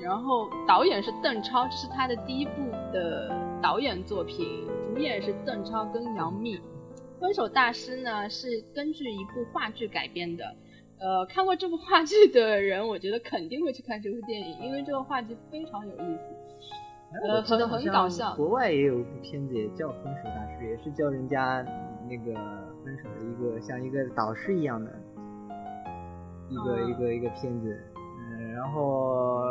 [0.02, 2.52] 然后导演是邓超，这是他的第一部
[2.94, 6.58] 的导演作品，主演是邓超跟杨幂。
[7.20, 10.46] 《分手大师》呢是根据一部话剧改编的，
[11.00, 16.22] 呃，看过这部话剧的人，我觉得肯定会去看这部电影，因为这个话剧非常有意思。
[17.44, 21.66] 很很搞笑国外也有一部片子也叫《分手大师》，也是教人家
[22.08, 22.34] 那个
[22.86, 24.92] 分手的一个像一个导师一样的
[26.50, 27.76] 一个、嗯一个一个片子。
[27.96, 29.42] 嗯，然后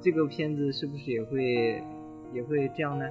[0.00, 1.82] 这个片子是不是也会
[2.32, 3.04] 也会这样呢？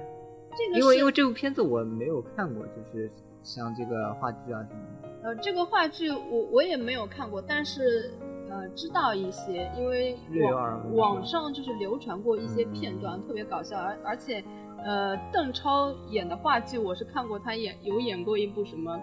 [0.56, 3.10] 这个因为因为这部片子我没有看过，就是
[3.48, 5.08] 像这个话剧啊什么的。
[5.22, 8.12] 呃，这个话剧我我也没有看过，但是
[8.50, 14.44] 呃知道一些，因为略有耳闻网网上就是流传过一些片段，特别搞笑，而而且
[14.84, 19.00] 呃邓超演的话剧我是看过，他演有演过一部什么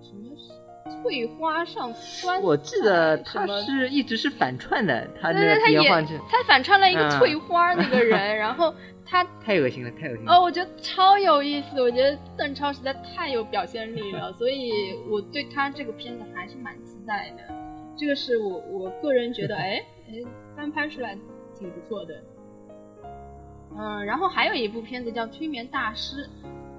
[0.00, 8.72] 什么翠花上酸，我记得他是一直是反串的，他那对对，个他演变换剧他反串了一个嗯翠花那个人， 然后
[9.08, 10.32] 他太恶心了，太恶心了。
[10.32, 17.54] 哦，我觉得超有意思，我觉得邓超实在太有表现力了， 所以我对他这个片子还是蛮期待的。
[17.96, 20.12] 这个是我我个人觉得， 哎哎，
[20.56, 21.16] 翻拍出来
[21.58, 22.22] 挺不错的。
[23.78, 26.24] 嗯，然后还有一部片子叫《催眠大师》，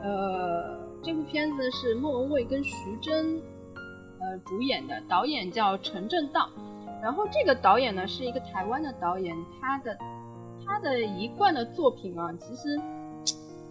[0.01, 3.41] 呃，这部片子是莫文蔚跟徐峥
[4.19, 6.49] 呃主演的，导演叫陈正道。
[7.01, 9.95] 然后这个导演呢是一个台湾的导演，他的
[10.67, 12.79] 他的一贯的作品啊，其实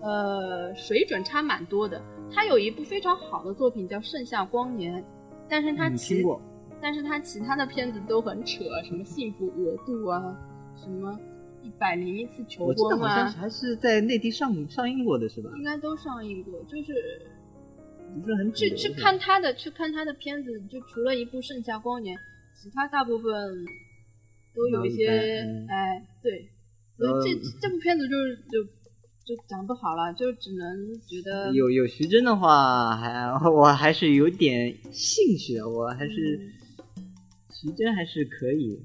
[0.00, 2.02] 呃，水准差蛮多的。
[2.32, 5.00] 他有一部非常好的作品叫《盛夏光年》，
[5.48, 6.40] 但是他其过，
[6.80, 10.36] 但是他其他的片子都很扯，什么幸福额度啊，
[10.76, 11.16] 什么
[11.62, 15.50] 一百零一次求我记得婚啊，好像还是在内地上上映过的是吧？
[15.56, 16.52] 应该都上映过。
[16.64, 16.92] 就是
[18.22, 22.16] 不是很主去去看他的，去看他的片子，就除了一部《盛夏光年》，
[22.54, 23.64] 其他大部分
[24.54, 25.08] 都有一些
[25.68, 26.48] 哎，对，
[26.96, 28.64] 所以这嗯这部片子就是就
[29.24, 36.40] 就讲不好了，就只能觉得有有徐峥的话，还 我还是有点兴趣的，我还是
[36.96, 37.02] 嗯
[37.52, 38.78] 徐峥还是可以，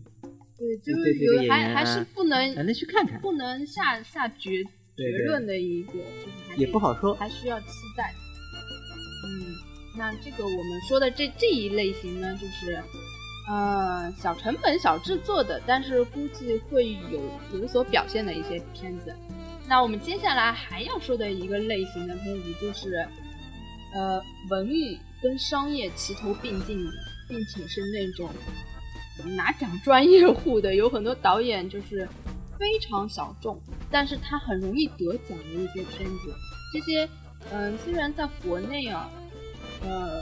[0.58, 4.64] 对，就是有个还还是不能还能去看看，不能下下决
[4.98, 7.14] 结论的一个，就是还也不好说。
[7.16, 8.14] 还需要期待。
[9.24, 9.56] 嗯，
[9.98, 12.82] 那这个我们说的这这一类型呢，就是
[13.48, 17.22] 呃小成本、小制作的，但是估计会有
[17.60, 19.16] 有所表现的一些片子。
[19.68, 23.08] 那我们接下来还要说的一个类型的片子，就是
[23.94, 26.78] 呃文艺跟商业齐头并进，
[27.28, 28.30] 并且是那种
[29.36, 32.08] 拿奖专业户的，有很多导演就是
[32.60, 36.34] 非常小众，但是他很容易得奖的一些片子。
[36.74, 37.08] 这些
[37.50, 39.10] 嗯、虽然在国内啊，
[39.84, 40.22] 呃，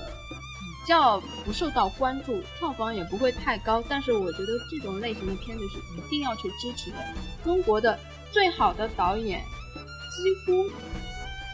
[0.90, 6.98] 较不受到关注，票房也不会太高，但是我觉得这种类型的片子是一定要去支持的。
[7.44, 7.98] 中国的
[8.32, 10.68] 最好的导演几乎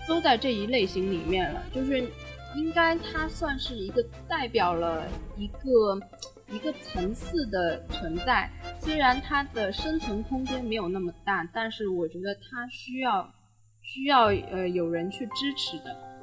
[0.07, 1.99] 都在这一类型里面了，就是
[2.55, 5.05] 应该它算是一个代表了
[5.35, 5.99] 一个
[6.49, 8.49] 一个层次的存在。
[8.79, 13.29] 虽然它的生存空间没有那么大，但是我觉得它需要
[13.81, 16.14] 需要呃有人去支持的。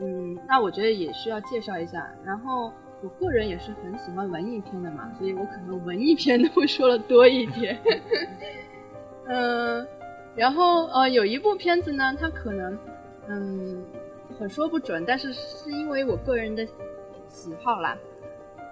[0.00, 2.10] 嗯，那我觉得也需要介绍一下。
[2.24, 2.72] 然后
[3.02, 7.78] 我个人也是很喜欢文艺片的嘛，所以我可能文艺片都会说的多一点。
[9.28, 9.86] 嗯，
[10.34, 12.78] 然后呃有一部片子呢，它可能
[13.28, 13.84] 嗯
[14.38, 16.66] 很说不准，但是是因为我个人的
[17.28, 17.96] 喜好啦。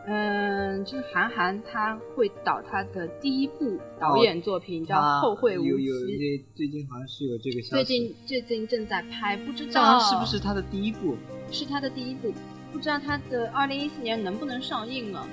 [0.07, 11.17] 嗯，就是韩寒他会导他的第一部导演作品、叫《后会无期有有》，这最近好像是有这个消息，最近最近正在拍，不知道是不是他的第一部？
[11.51, 12.33] 是他的第一部，
[12.73, 15.27] 不知道他的二零一四年能不能上映了，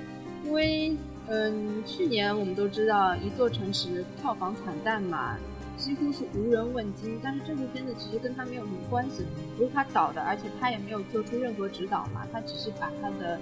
[0.44, 0.94] 因为
[1.28, 5.36] 嗯，去年我们都知道一座城池票房惨淡嘛，
[5.76, 7.18] 几乎是无人问津。
[7.22, 9.24] 但是这部片子其实跟他没有什么关系，
[9.56, 13.38] 不是他导的，而且他也没有做出任何指导嘛，他只是把他的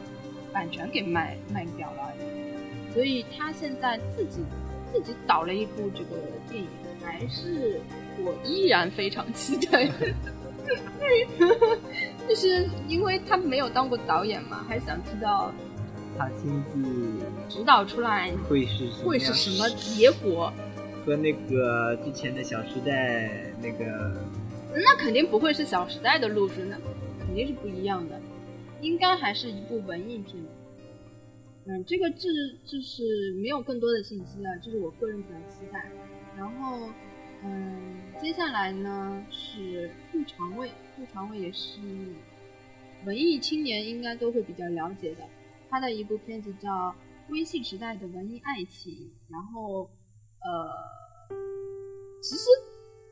[0.53, 2.13] 版权给卖卖掉了。
[2.93, 4.41] 所以他现在自己
[4.93, 6.17] 自己导了一部这个
[6.51, 6.69] 电影，
[7.05, 7.81] 还是
[8.19, 9.89] 我依然非常期待。
[12.29, 15.53] 就是因为他没有当过导演嘛，还想知道
[16.19, 20.53] 他亲自指导出来会是会是什么结果。
[21.05, 23.29] 和那个之前的《小时代》
[23.63, 24.21] 那个
[24.75, 26.77] 那肯定不会是《小时代》的路数，那
[27.25, 28.21] 肯定是不一样的，
[28.81, 30.43] 应该还是一部文艺片。
[31.67, 32.29] 嗯，这个这
[32.65, 35.91] 这是没有更多的信息了，这是我个人比较期待。
[36.37, 36.89] 然后，
[37.43, 41.81] 嗯，接下来呢是顾长卫，顾长卫也是
[43.05, 45.25] 文艺青年应该都会比较了解的，
[45.69, 46.71] 他的一部片子叫
[47.31, 48.93] 《微信时代的文艺爱情》，
[49.29, 49.91] 然后，
[50.41, 50.69] 呃，
[52.23, 52.45] 其实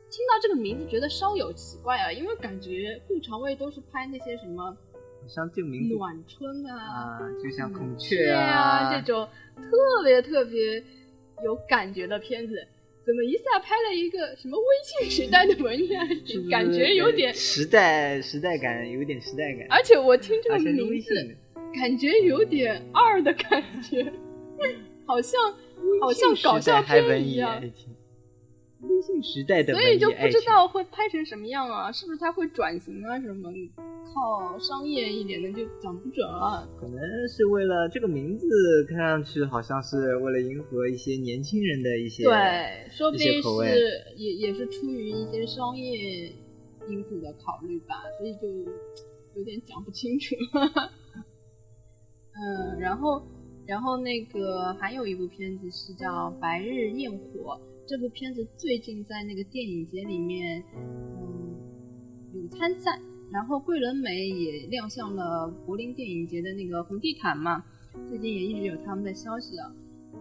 [0.09, 4.77] 听到这个名字觉得稍有奇怪啊，因为感觉顾长卫都是拍那些什么
[5.27, 10.83] 像这个名字暖春啊、啊，就像孔雀雀啊这种特别特别
[11.43, 12.55] 有感觉的片子，
[13.05, 16.21] 怎么一下拍了一个什么微信时代的文艺爱是？
[16.21, 21.37] 情，感觉有点，时代时代感，有点时代感，而且我听这个是名字，
[21.73, 24.11] 感觉有点二的感觉，
[25.05, 25.39] 好像
[26.01, 27.61] 好像搞笑片一样
[28.87, 31.91] 微信时代的所以就不知道会拍成什么样啊？
[31.91, 33.19] 是不是它会转型啊？
[33.19, 33.51] 什么
[34.13, 36.67] 靠商业一点的就讲不准了。
[36.79, 38.47] 可能是为了这个名字，
[38.87, 46.31] 看上去好像是为了迎合一些年轻人的一些对，说不定是也也是出于一些商业
[46.87, 48.47] 因素的考虑吧，所以就
[49.35, 50.35] 有点讲不清楚。
[52.37, 53.21] 嗯，然后
[53.65, 57.57] 然后那个还有一部片子是叫《白日焰火》，
[57.87, 61.55] 这部片子最近在那个电影节里面，嗯，
[62.33, 62.99] 有参赛，
[63.31, 67.63] 然后桂纶镁也亮相了柏林电影节的那个红地毯嘛，
[68.09, 69.71] 最近也一直有他们的消息啊。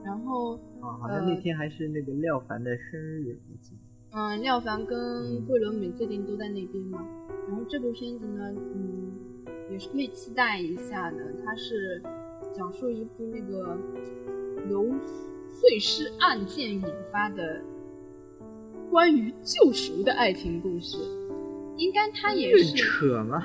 [0.05, 3.81] 然后，啊，好像那天还是那个廖凡的生日，我记得。
[4.11, 7.03] 嗯，廖凡跟桂纶镁最近都在那边嘛。
[7.49, 9.11] 然后这部片子呢，嗯，
[9.71, 11.35] 也是可以期待一下的。
[11.43, 12.03] 它是
[12.53, 13.79] 讲述一部那个
[14.69, 14.85] 由
[15.55, 16.83] 碎尸案件引
[17.13, 17.63] 发的
[18.91, 20.99] 关于救赎的爱情故事。
[21.77, 23.43] 应该它也很是，扯吗？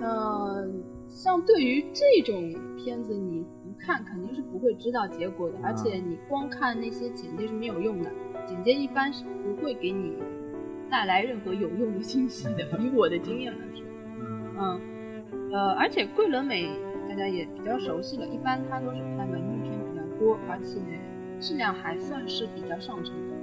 [0.00, 0.68] 呃，
[1.08, 8.10] 像对于这种片子，你不看肯定是不会知道结果的，啊而且你光看那些简介是没有用的，
[8.44, 10.12] 简介一般是不会给你
[10.90, 12.64] 带来任何有用的信息的。
[12.82, 13.84] 以我的经验来说，
[14.58, 14.80] 嗯
[15.30, 16.68] 嗯，呃，而且桂纶镁
[17.08, 19.73] 大家也比较熟悉了，一般他都是拍文艺片
[20.24, 20.80] 多，而且
[21.38, 23.34] 质量还算是比较上乘的。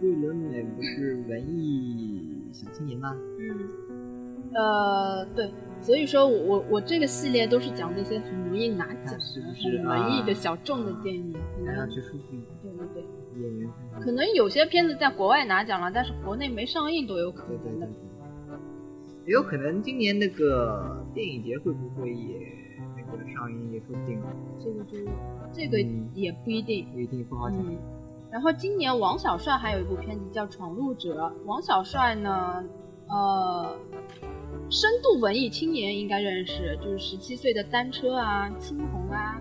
[0.00, 3.14] 桂纶镁不是文艺小青年吗？
[3.38, 5.50] 嗯，呃，对，
[5.80, 12.86] 所以说我我我这个系列都是讲那些很容易拿奖的、是不是很文艺的啊小众的电影，可能去舒服一点，对对
[13.34, 17.86] 对，演员可能有些片子在国外拿奖了，但是国内没上映都有可能的。
[17.86, 18.56] 对，
[19.26, 22.40] 也有可能今年那个电影节会不会也
[23.12, 24.20] 那个上映也说不定，
[24.58, 24.98] 这个就
[25.52, 26.86] 这个嗯也不一定。
[26.92, 27.58] 不一定不好讲。
[27.58, 27.76] 嗯，
[28.30, 32.64] 然后今年王小帅还有一部片子叫《闯入者》，王小帅呢，
[33.08, 33.76] 呃，
[34.70, 39.40] 深度文艺青年应该认识，就是十七岁的单车啊、青红啊、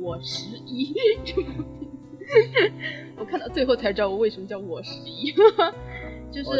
[0.00, 0.94] 我十一
[1.24, 2.72] 这部片子，
[3.18, 5.32] 我看到最后才知道我为什么叫我十一，
[6.32, 6.50] 就是。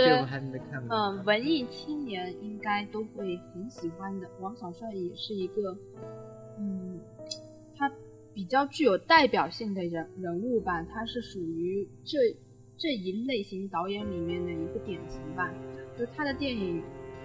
[0.91, 4.29] 嗯，文艺青年应该都会很喜欢的。
[4.41, 5.77] 王小帅也是一个，
[6.61, 7.01] 嗯，
[7.75, 7.91] 他
[8.35, 12.37] 比较具有代表性的人人物吧，他是属于这
[12.77, 15.51] 这一类型导演里面的一个典型吧。
[15.97, 16.83] 就是他的电影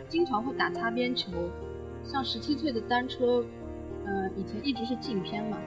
[0.07, 1.31] 经常会打擦边球，
[2.03, 3.41] 像《十七岁的单车》，
[4.05, 5.57] 嗯、以前一直是禁片嘛，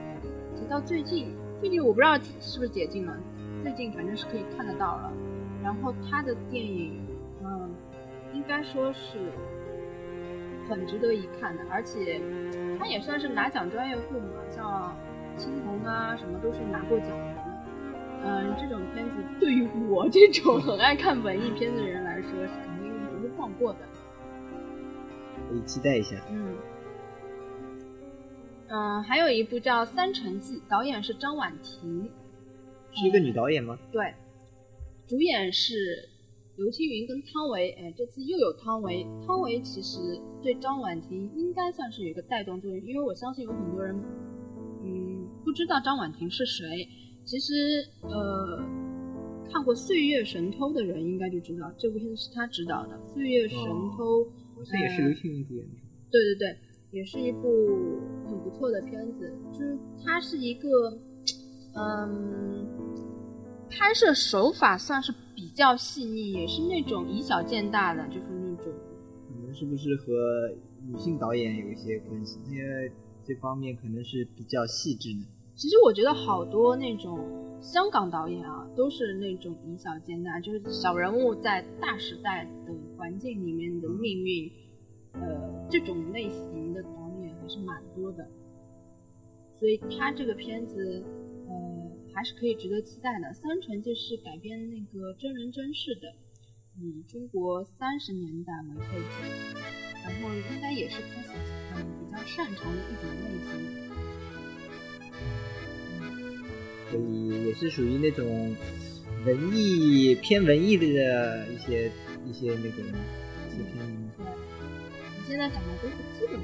[0.57, 3.17] 直到最近，最近我不知道是不是解禁了，
[3.63, 5.13] 最近反正是可以看得到了。
[5.63, 7.01] 然后他的电影，
[7.43, 7.71] 嗯，
[8.33, 9.19] 应该说是
[10.69, 12.21] 很值得一看的，而且
[12.79, 14.97] 他也算是拿奖专业户嘛，像
[15.37, 17.49] 青红啊什么都是拿过奖的。
[18.25, 23.79] 嗯，这种片子对于我这种很爱看文艺片的人来说，是肯定不会放过的。
[25.49, 26.17] 可以期待一下。
[26.29, 26.57] 嗯，
[28.69, 32.11] 嗯，还有一部叫《三城记》，导演是张婉婷，
[32.93, 33.79] 是一个女导演吗？
[33.93, 34.13] 对，
[35.07, 36.09] 主演是
[36.59, 37.71] 刘青云跟汤唯。
[37.71, 39.07] 哎，这次又有汤唯。
[39.25, 43.95] 汤唯其实对张婉婷应该算是有一个带动作用，因为我相信有很多人，
[44.83, 46.67] 嗯，不知道张婉婷是谁。
[47.25, 47.55] 其实，
[48.03, 48.59] 呃，
[49.53, 53.59] 看过《岁月神偷》的人应该就知道，这部片子是他执导的，《岁月神
[53.97, 54.21] 偷》
[54.57, 55.75] 好像也是刘青云主演的。
[56.11, 56.59] 对对对，
[56.91, 57.47] 也是一部
[58.27, 59.33] 很不错的片子。
[59.53, 60.91] 就是它是一个，
[61.77, 62.67] 嗯，
[63.71, 68.73] 拍摄手法算是比较细腻，也是那种以小见大的，就是那种，
[69.29, 70.53] 可能是不是和
[70.87, 72.39] 女性导演有一些关系？
[72.49, 72.93] 因为
[73.25, 75.21] 这方面可能是比较细致的。
[75.55, 77.19] 其实我觉得好多那种
[77.61, 84.51] 香港导演啊，都是那种以小见大，就是小人物在大时代的环境里面的命运，
[85.15, 86.91] 呃，这种类型的导
[87.21, 88.27] 演还是蛮多的。
[89.59, 91.05] 所以他这个片子，
[91.49, 91.88] 呃，
[92.19, 93.29] 还是可以值得期待的。
[93.33, 96.13] 《三城就》是改编那个真人真事的，
[96.77, 99.55] 以中国三十年代为背景，
[100.03, 101.33] 然后应该也是他所
[101.77, 103.55] 嗯比较擅长的一种类型。
[106.91, 108.57] 所以也是属于那种
[109.25, 111.93] 文艺偏文艺的一些
[112.27, 114.19] 一些那个一些片子。
[114.19, 116.41] 对，我现在讲的都是基本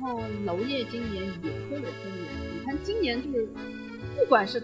[0.00, 3.48] 后娄烨今年也会有分野，你看今年就是
[4.16, 4.60] 不管是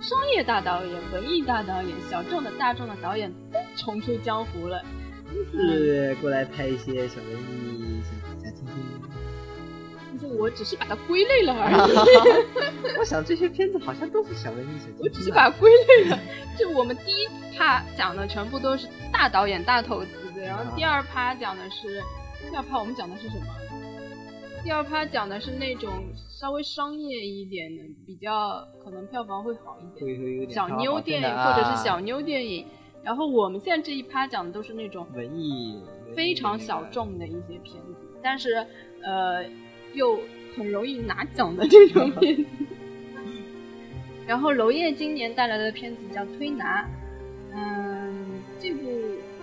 [0.00, 4.84] 商业大导演、文艺大导演、小众的大众的导演都重出江湖了。
[5.50, 8.74] 是过来拍一些小文艺、小小清新。
[10.12, 11.70] 就是我只是把它归类了而
[12.92, 15.00] 已， 我想这些片子好像都是小文艺、小清新。
[15.00, 16.18] 我只是把它归类了。
[16.56, 17.26] 就我们第一
[17.56, 22.00] 趴讲的全部都是大导演、大投资的，然后第二趴讲的是，
[22.48, 23.44] 第二趴我们讲的是什么？
[24.64, 25.92] 第二趴讲的是那种
[26.26, 32.66] 稍微商业一点的，比较可能票房会好一点，会会有点小妞电影啊或者是小妞电影。
[33.02, 35.82] 然后我们现在这一趴讲的都是那种文艺
[36.16, 38.66] 非常小众的一些片子，但是
[39.02, 39.44] 呃
[39.92, 40.18] 又
[40.56, 42.44] 很容易拿奖的这种片子。
[44.26, 46.82] 然后娄烨今年带来的片子叫《推拿》，
[47.54, 48.88] 嗯，这部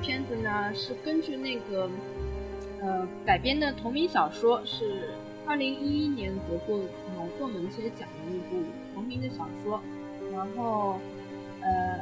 [0.01, 1.87] 片子呢是根据那个
[2.81, 5.09] 呃改编的同名小说，是
[5.45, 6.77] 二零一一年得过
[7.15, 8.63] 茅盾文学奖的一部
[8.93, 9.81] 同名的小说。
[10.33, 10.99] 然后
[11.61, 11.99] 呃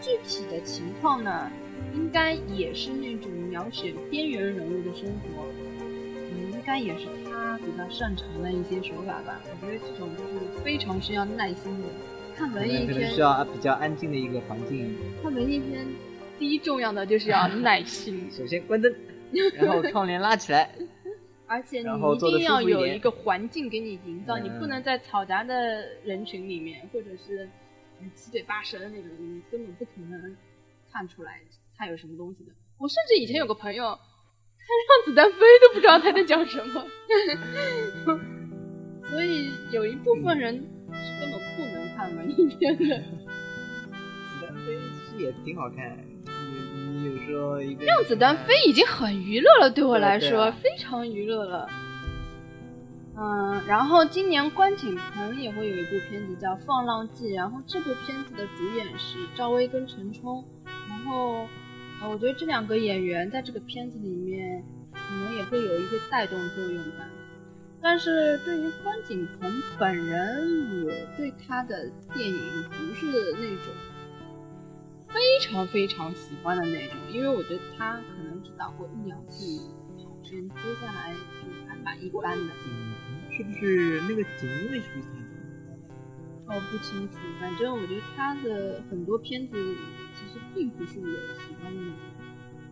[0.00, 1.50] 具体的情况呢，
[1.94, 9.40] 应该也是那种描写边缘人物的生活，嗯，应该也是他比较擅长的一些手法吧。
[9.44, 11.88] 我觉得这种就是非常需要耐心的。
[12.36, 14.94] 看文艺片可能需，要比较安静的一个环境。
[15.20, 15.84] 看文艺片
[16.38, 18.94] 第一重要的就是要耐心， 首先关灯，
[19.54, 20.70] 然后窗帘拉起来，
[21.46, 25.54] 而且你一定要有一个环境给你营造，你不嗯能在嘈杂的
[26.04, 27.48] 人群里面，或者是
[28.00, 30.36] 嗯七嘴八舌的那种，你根本不可能
[30.92, 31.40] 看出来
[31.76, 32.52] 他有什么东西的。
[32.78, 36.86] 我甚至以前有个朋友，他让子弹飞都不知道他在讲什么，
[39.10, 42.84] 所以有一部分人是根本不能看文艺片的。
[42.84, 44.76] 子弹飞
[45.10, 45.98] 其实也挺好看。
[46.98, 51.68] 你你有时候一个让子弹飞已经很娱乐了，对我来说、啊非常娱乐了。
[53.16, 60.44] 嗯，然后今年关锦鹏也会有一部片子叫《放浪记》，然后这部片子的主演是赵薇跟陈冲，
[60.88, 61.48] 然后
[62.00, 67.08] 呃，我觉得这两个演员在这个片子里面可能也会有一些带动作用吧。
[67.80, 72.38] 但是对于关锦鹏本人，我对他的电影
[72.70, 73.74] 不是那种
[75.18, 79.32] 非常非常喜欢的那种，因为我觉得他可能只导过一两部
[80.04, 82.54] 好片，接下来就还蛮一般的。
[83.36, 85.08] 是不是那个警卫是不是
[86.46, 86.54] 他？
[86.54, 89.76] 哦，不清楚，反正我觉得他的很多片子
[90.14, 91.06] 其实并不是我
[91.40, 91.96] 喜欢的那种。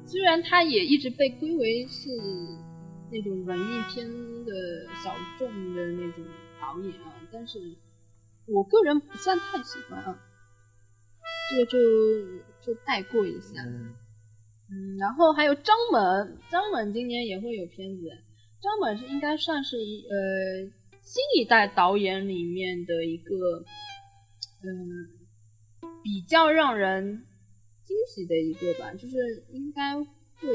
[0.04, 2.08] 虽然他也一直被归为是
[3.10, 4.08] 那种文艺片
[4.44, 6.24] 的小众的那种
[6.60, 7.58] 导演啊，但是
[8.46, 10.16] 我个人不算太喜欢啊。
[11.50, 11.78] 这个就
[12.60, 13.62] 就带过一下。
[13.64, 13.94] 嗯，
[14.70, 18.02] 嗯，然后还有张猛，张猛今年也会有片子。
[18.60, 20.70] 张猛是应该算是一呃
[21.02, 23.64] 新一代导演里面的一个，
[24.62, 27.24] 嗯、比较让人
[27.84, 30.48] 惊喜的一个吧，就是应该会，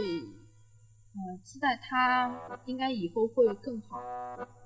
[1.14, 4.02] 呃，期待他应该以后会更好。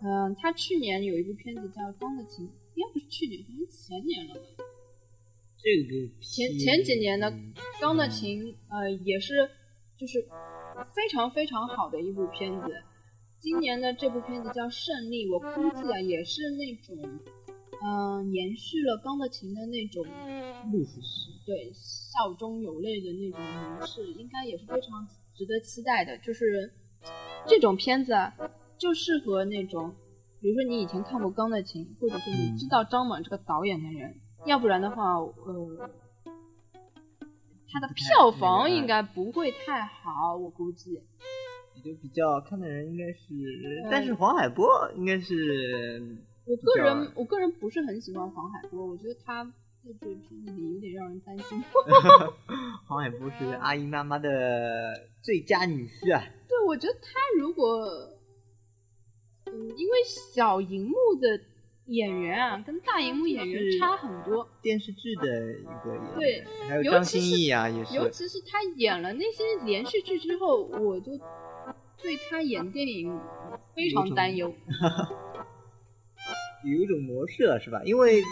[0.02, 4.42] 嗯、他去年有一部片子叫《钢的琴》，应该不是去年，好像前年了吧。
[5.66, 9.50] 这个前前几年的嗯《钢的琴》呃也是
[9.98, 10.22] 就是
[10.94, 12.68] 非常非常好的一部片子。
[13.40, 16.96] 今年的这部片子叫《胜利》，我估计啊也是那种
[17.82, 20.06] 嗯、呃延续了《钢的琴》的那种
[20.72, 21.02] 路数
[21.48, 26.16] 对笑中有泪的那种模式，应该也是非常值得期待的。
[26.20, 26.72] 就是
[27.48, 28.32] 这种片子啊，
[28.78, 29.96] 就适合那种，
[30.42, 35.90] 比如说你以前看过《钢的琴》，或者是你知道张猛这个导演的人，要不然的话，呃，
[37.72, 41.02] 它的票房应该不会太好，我估计。
[41.76, 44.66] 也就比较看的人应该是，嗯但是黄海波
[44.96, 51.62] 应该是我个人，我个人不是很喜欢黄海波，我觉得他在这个片子里有点让人担心。
[52.88, 54.30] 黄海波是阿姨妈妈的
[55.22, 56.24] 最佳女婿啊。
[56.48, 57.84] 对，我觉得他如果，
[59.48, 59.98] 嗯，因为
[60.34, 61.42] 小荧幕的
[61.88, 71.12] 演员啊，跟大荧幕演员差很多，电视剧的一个演员，对，还有张歆艺啊，也是，尤其是他演了那些连续剧之后，我就
[72.02, 73.20] 对他演电影
[73.76, 74.52] 非常担忧。
[76.66, 77.84] 有一种模式了，是吧？
[77.86, 78.24] 因为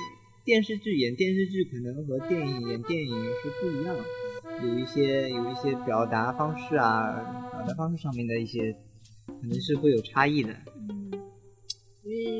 [0.43, 3.95] 电视剧演电视剧可能和电影演电影是不一样，
[4.63, 8.75] 有一些有一些表达方式啊，表达方式上面的一些
[9.27, 10.51] 可能是会有差异的。
[10.75, 11.11] 嗯，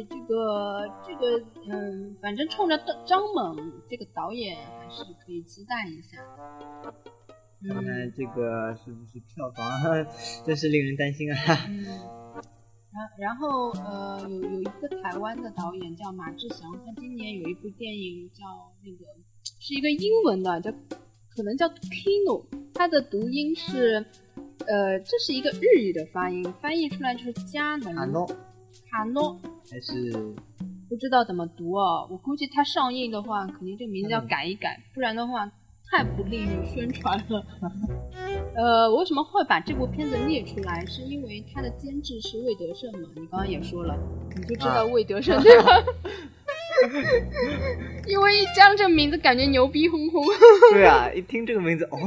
[0.09, 6.17] 这个这个嗯，反正冲着张猛这个导演还是可以期待一下。
[7.65, 9.65] 看看这个是不是票房，
[10.45, 11.37] 真是令人担心啊！
[11.69, 11.85] 嗯，
[12.91, 18.43] 然然后呃，有有一个台湾的导演叫马志祥，他今年有一部电影叫
[18.83, 19.05] 那个
[19.59, 20.71] 是一个英文的，叫
[21.29, 24.05] 可能叫 Kino，它的读音是
[24.67, 27.95] 呃，这是一个日语的发音，翻译出来就是佳能
[28.93, 29.35] 卡诺，
[29.71, 30.11] 还是
[30.87, 32.07] 不知道怎么读哦。
[32.11, 35.49] 我估计它上映的话，肯定这个名字要改一改，不然的话
[35.89, 37.43] 太不利于宣传了。
[38.55, 40.85] 呃，我为什么会把这部片子列出来？
[40.85, 43.09] 是因为它的监制是魏德胜嘛？
[43.15, 43.97] 你刚刚也说了，
[44.35, 45.83] 你就知道啊魏德胜、对吧？
[48.07, 50.23] 因为一讲这名字，感觉牛逼哄哄，
[50.71, 51.97] 对啊，一听这个名字，哦，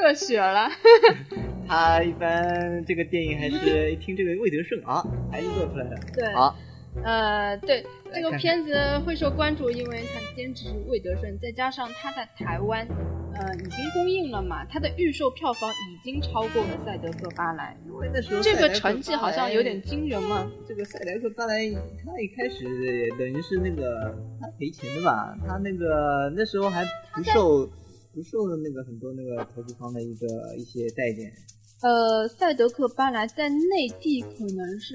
[0.00, 0.68] 热血了。
[1.68, 5.98] 他一般这个电影还是一听这个魏德胜啊，还是做出来的。
[6.14, 6.54] 对，好，
[7.02, 8.76] 呃，对，这个片子
[9.06, 12.86] 会受关注，因为它监制是魏德胜，再加上他在台湾，
[13.34, 20.46] 呃，已经公映了嘛，他的预售票房已经超过了《赛德克巴莱因为那时候》，这个成绩好像有点惊人嘛。
[20.68, 21.70] 这个赛德克巴莱，
[22.04, 25.34] 他一开始等于是那个他赔钱的吧？
[25.48, 26.84] 他那个那时候还
[27.14, 27.66] 不受
[28.14, 31.32] 不受那个很多那个投资方的一个一些待见，
[31.80, 34.94] 呃，赛德克巴莱在内地可能是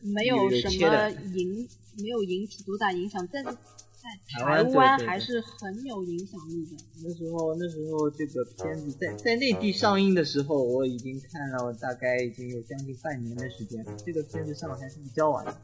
[0.00, 3.50] 没有什么切的引，没有引起多大影响，但是
[4.02, 6.76] 在台湾还是很有影响力的。
[7.04, 13.84] 那时候那时候这个片子在在内地上映的时候，我已经看了大概已经有将近半年的时间。
[14.04, 15.54] 这个片子上的还是比较晚的，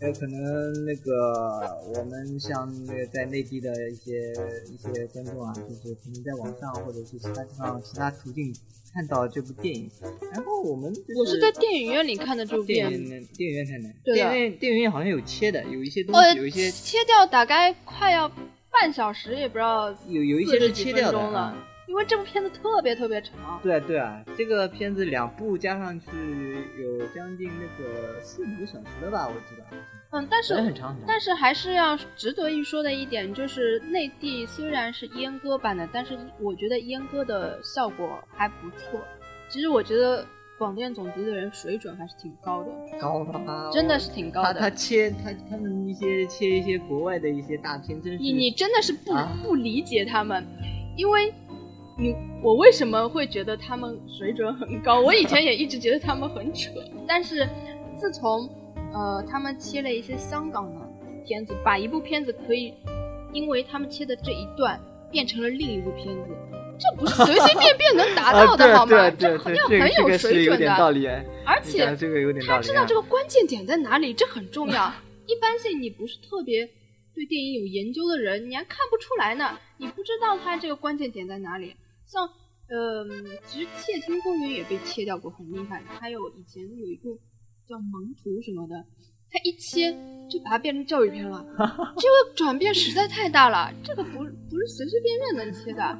[0.00, 4.32] 呃，可能那个我们像那个在内地的一些
[4.72, 8.52] 一些观众啊，就是可能在网上或者是其他地方其他途径
[8.92, 9.90] 看到这部电影，
[10.32, 18.28] 然后我们、就是、我是在电影院里看的这部电，影院电影院看的，对电影院电影院好像有切的，有一些东呃西有一些，切掉大概快要
[18.70, 21.64] 半小时，也不知道，有有一些是切掉的40几分钟了啊。
[21.88, 23.58] 因为这部片子特别特别长。
[23.62, 26.06] 对啊，对啊，这个片子两部加上去
[26.78, 29.26] 有将近那个四五个小时了吧？
[29.26, 29.64] 我记得，
[30.10, 31.04] 嗯，但是很长很长。
[31.06, 39.00] 但是还是要值得一说的一点，就是内地虽然是阉割版的，但是我觉得阉割的效果还不错。
[39.50, 40.24] 其实我觉得
[40.58, 44.60] 广电总局的人水准还是挺高的，高吧，真的是挺高他的。
[44.60, 50.42] 他切他他们一些切一些国外的一些大片，真是你你真的是不、啊不理解他们，
[50.96, 51.32] 因为
[51.98, 55.00] 你我为什么会觉得他们水准很高？
[55.00, 56.70] 我以前也一直觉得他们很扯，
[57.06, 57.46] 但是
[57.96, 58.48] 自从
[58.92, 60.80] 呃他们切了一些香港的
[61.26, 62.72] 片子，把一部片子可以
[63.32, 64.80] 因为他们切的这一段
[65.10, 66.22] 变成了另一部片子，
[66.78, 69.10] 这不是随随便便能达到的、 好吗？
[69.10, 71.06] 这对，很有这个是有水准的，点道理。
[71.44, 72.60] 而且这个有点道理、啊。
[72.60, 74.92] 他知道这个关键点在哪里，这很重要。
[75.26, 76.66] 一般性你不是特别
[77.14, 79.58] 对电影有研究的人，你还看不出来呢。
[79.76, 81.74] 你不知道他这个关键点在哪里。
[82.06, 82.26] 像，
[82.68, 83.04] 呃，
[83.46, 85.86] 其实《窃听风云》也被切掉过，很厉害的。
[86.00, 87.18] 还有以前有一部
[87.68, 88.74] 叫《盲图》什么的，
[89.30, 89.92] 他一切
[90.30, 91.44] 就把它变成教育片了。
[91.98, 95.98] 这个转变实在太大了，这个不不是随随便便能切的。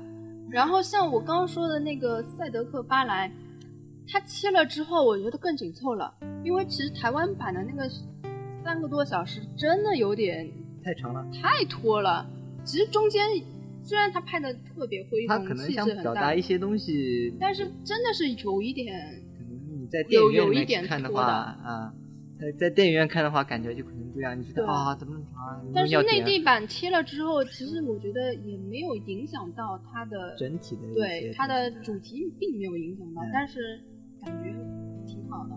[0.51, 3.29] 然后像我刚刚说的那个《赛德克·巴莱》。
[4.11, 6.11] 它切了之后，我觉得更紧凑了，
[6.43, 7.87] 因为其实台湾版的那个
[8.65, 10.51] 三个多小时真的有点
[10.83, 12.27] 太长了，太拖了。
[12.65, 13.29] 其实中间
[13.85, 19.23] 虽然他拍的特别恢宏，他可能想表达一些东西，但是真的是有一点，
[19.91, 21.93] 在电影院里面看的话啊，
[22.39, 25.65] 在在电影院看的话，感觉就可能不一样，你觉得啊怎么怎么长？
[25.75, 33.81] 但是内地版切了之后，其实我觉得也没有影响到它的整体的对它的主题并没有影响到，嗯、但是。
[34.21, 34.51] 感觉
[35.07, 35.51] 挺好的，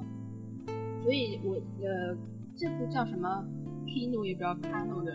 [1.01, 2.15] 所以我呃，
[2.55, 3.43] 这部叫什么
[3.87, 5.11] Kino 也不知道 Kano 的，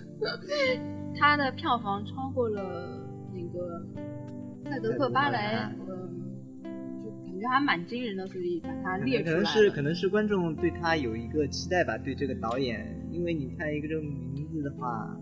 [1.20, 2.98] 它的票房超过了
[3.34, 3.84] 那个
[4.70, 6.25] 《赛德克·巴莱》，嗯，
[7.36, 15.16] 觉得还蛮惊人的，所以把它列出来可能是可能是观众对他有一个期待吧，对这个导演，因为你看一个这个名字的话，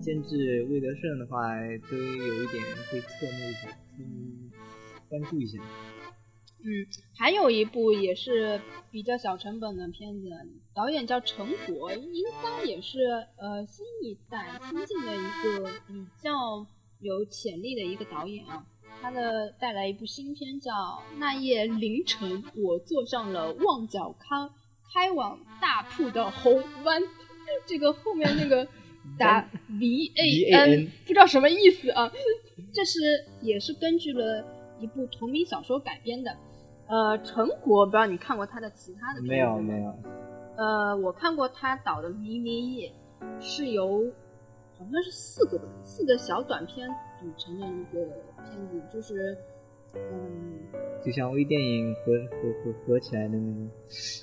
[0.00, 1.56] 监制魏德胜的话，
[1.90, 4.50] 都有一点会侧目一下，嗯，
[5.08, 5.58] 关注一下。
[6.58, 6.86] 嗯，
[7.16, 8.60] 还有一部也是
[8.90, 10.28] 比较小成本的片子，
[10.74, 12.98] 导演叫陈果，应该也是
[13.36, 16.66] 呃新一代新晋的一个比较
[17.00, 18.66] 有潜力的一个导演啊。
[19.00, 20.72] 他的带来一部新片叫
[21.18, 24.48] 《那夜凌晨，我坐上了旺角开
[24.92, 27.02] 开往大铺的红湾》，
[27.66, 28.66] 这个后面那个
[29.18, 32.10] 打 V A N 不知道什么意思啊。
[32.72, 33.00] 这是
[33.40, 34.44] 也是根据了
[34.80, 36.36] 一部同名小说改编的。
[36.88, 39.94] 呃，陈果，不知道你看过他的其他的片没有没有。
[40.56, 42.92] 呃，我看过他导的《迷迷夜》，
[43.40, 44.04] 是由
[44.78, 46.88] 好像是四个四个小短片
[47.18, 48.04] 组成的一个
[48.44, 49.36] 片子，就是
[49.94, 50.58] 嗯，
[51.04, 53.70] 就像微电影合合合合起来的那种。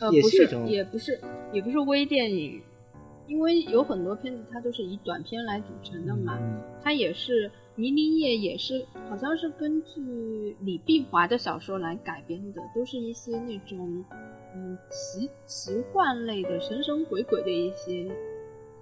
[0.01, 1.19] 呃，不是，也不是，
[1.51, 2.61] 也不是微电影，
[3.27, 7.49] 因为有很多片子它都是以短片来组成的嘛，嗯、它也是。
[7.75, 14.05] 《迷离夜》也是，好像是根据李碧华的小说来改编的，都是一些那种，
[14.53, 18.07] 嗯，奇奇幻类的、神神鬼鬼的一些，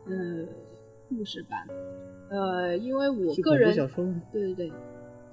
[0.08, 0.46] 呃，
[1.08, 1.66] 故事吧。
[2.32, 3.76] 呃，因为我个人，
[4.32, 4.72] 对对对，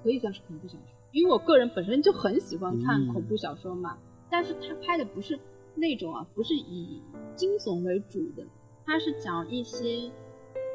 [0.03, 0.81] 可以算是恐怖小说，
[1.11, 3.93] 因为我个人本身就很喜欢看恐怖小说嘛。
[3.93, 5.39] 嗯、但是他拍的不是
[5.73, 7.01] 那种啊，不是以
[7.35, 8.43] 惊悚为主的，
[8.85, 10.11] 他是讲一些，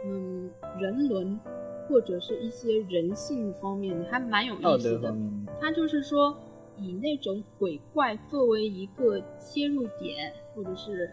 [0.04, 0.50] 嗯，
[0.80, 1.38] 人伦。
[1.86, 5.14] 或者是一些人性方面的，还蛮有意思的。
[5.60, 6.34] 他就是说，
[6.78, 11.10] 以那种鬼怪作为一个切入点，或者是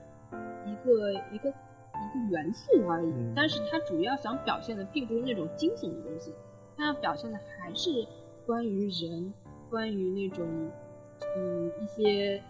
[0.66, 1.54] 一个一个
[2.06, 3.10] 一个元素而已。
[3.10, 6.34] 嗯、但是它主要想表现的并不是那种惊悚的东西，
[6.78, 8.06] 它要表现的还是
[8.46, 9.34] 关于人，
[9.70, 10.46] 关于那种
[11.38, 12.44] 嗯一些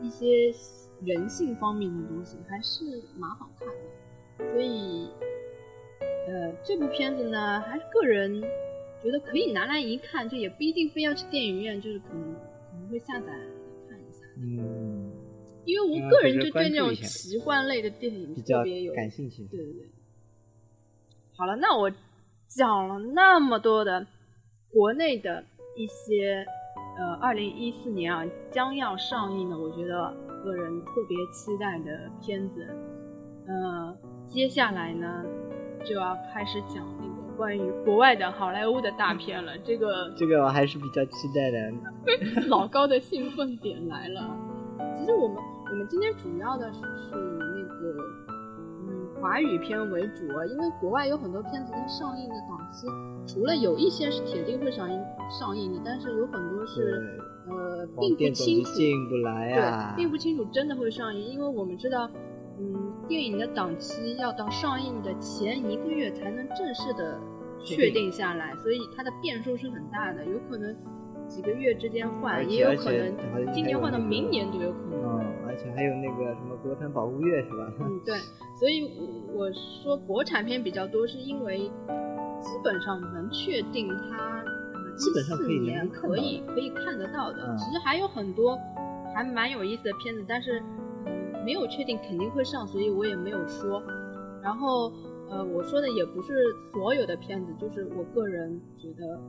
[0.00, 0.52] 一些
[1.02, 2.84] 人性方面的东西，还是
[3.16, 4.52] 蛮好看的。
[4.52, 5.10] 所以。
[6.26, 8.40] 呃，这部片子呢，还是个人
[9.02, 13.26] 觉得可以拿来一看，就也不一定非要去电影院，就是可能可能会下载
[13.86, 14.24] 看一下。
[14.38, 14.83] 嗯，
[15.64, 19.44] 因为我个人就对那种奇幻类的电影比较别有感兴趣。
[19.44, 19.86] 对对对。
[21.36, 21.90] 好了，那我
[22.48, 24.06] 讲了那么多的
[24.70, 25.44] 国内的
[25.76, 26.46] 一些
[26.96, 32.64] 呃，二零一四年啊将要上映的，我觉得个人特别期待的片子。
[33.46, 33.96] 呃，
[34.26, 35.24] 接下来呢
[35.84, 39.58] 就要开始讲那个关于国外的好莱坞的大片了。
[39.58, 41.72] 这个这个我还是比较期待的。
[42.48, 44.36] 老高的兴奋点来了。
[44.96, 45.36] 其实我们
[45.74, 47.96] 我们今天主要的是那个
[48.86, 52.86] 嗯华语片为主啊，因为国外有很多片子它上映的档期，
[53.26, 57.18] 除了有一些是铁定会上映上映的，但是有很多是
[57.48, 62.08] 呃并不清楚进不来啊，对，并不清楚真的会上映，因为我们知道。
[62.56, 67.18] 嗯，电影的档期要到上映的前一个月才能正式的
[67.64, 70.72] 确定下来，所以它的变数是很大的，有可能
[71.26, 73.12] 几个月之间换，也有可能
[73.52, 75.23] 今年换到明年都有可能。
[75.44, 77.72] 嗯，而且还有那个什么国产保护月是吧？
[77.80, 78.16] 嗯，对，
[78.58, 78.90] 所以
[79.32, 81.58] 我说国产片比较多，是因为
[82.40, 84.42] 基本上能确定它
[84.96, 87.56] 基本上可以年可以可以看得到的。
[87.56, 88.58] 其实还有很多
[89.14, 90.60] 还蛮有意思的片子，但是
[91.06, 91.34] 嗯。
[91.44, 93.82] 没有确定肯定会上，所以我也没有说。
[94.42, 94.90] 然后，
[95.28, 96.32] 呃，我说的也不是
[96.72, 99.20] 所有的片子，就是我个人觉得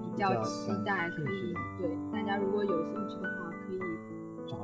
[0.00, 3.47] 比较期待，可以对大家如果有兴趣的话，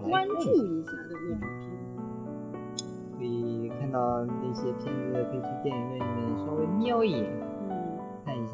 [0.09, 2.85] 关注一下的那种片子。
[3.17, 7.25] 可以看到那些片子，可以去电影院里面稍微瞄一眼，
[7.69, 8.53] 嗯，看一下。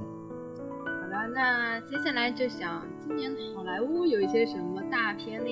[0.85, 5.47] 好了，那接下来就想今年好莱坞有一些什么大片呢？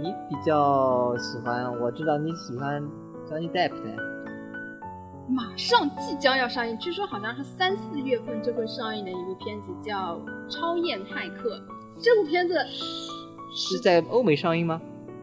[0.00, 2.82] 你比较喜欢，我知道你喜欢
[3.26, 4.12] Johnny Depp 的。
[5.28, 10.16] 马上即将要上映，据说好像是三四月份就会上映的一部片子，叫
[10.50, 11.56] 《超验骇客》。
[12.02, 12.54] 这部片子
[13.54, 14.82] 是在欧美上映吗？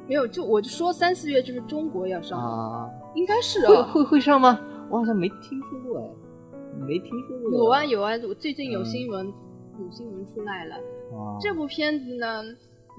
[0.10, 4.60] 没有，就我就说三四月就是中国要上啊，应该是会会会上吗？
[4.90, 7.52] 我好像没听说过哎，没听说过。
[7.52, 10.76] 有啊有啊，我最近有新闻，有新闻出来了。
[11.40, 12.44] 这部片子呢？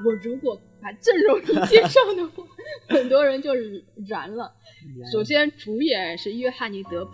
[0.02, 2.42] 我如果把阵容一介绍的话，
[2.88, 3.50] 很多人就
[4.08, 4.50] 燃了。
[5.12, 7.12] 首先，主演是约翰尼·德普，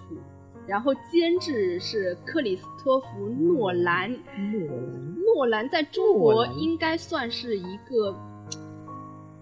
[0.69, 4.13] 然后监制是克里斯托弗·诺兰。
[4.13, 8.15] 诺兰，诺兰在中国应该算是一个，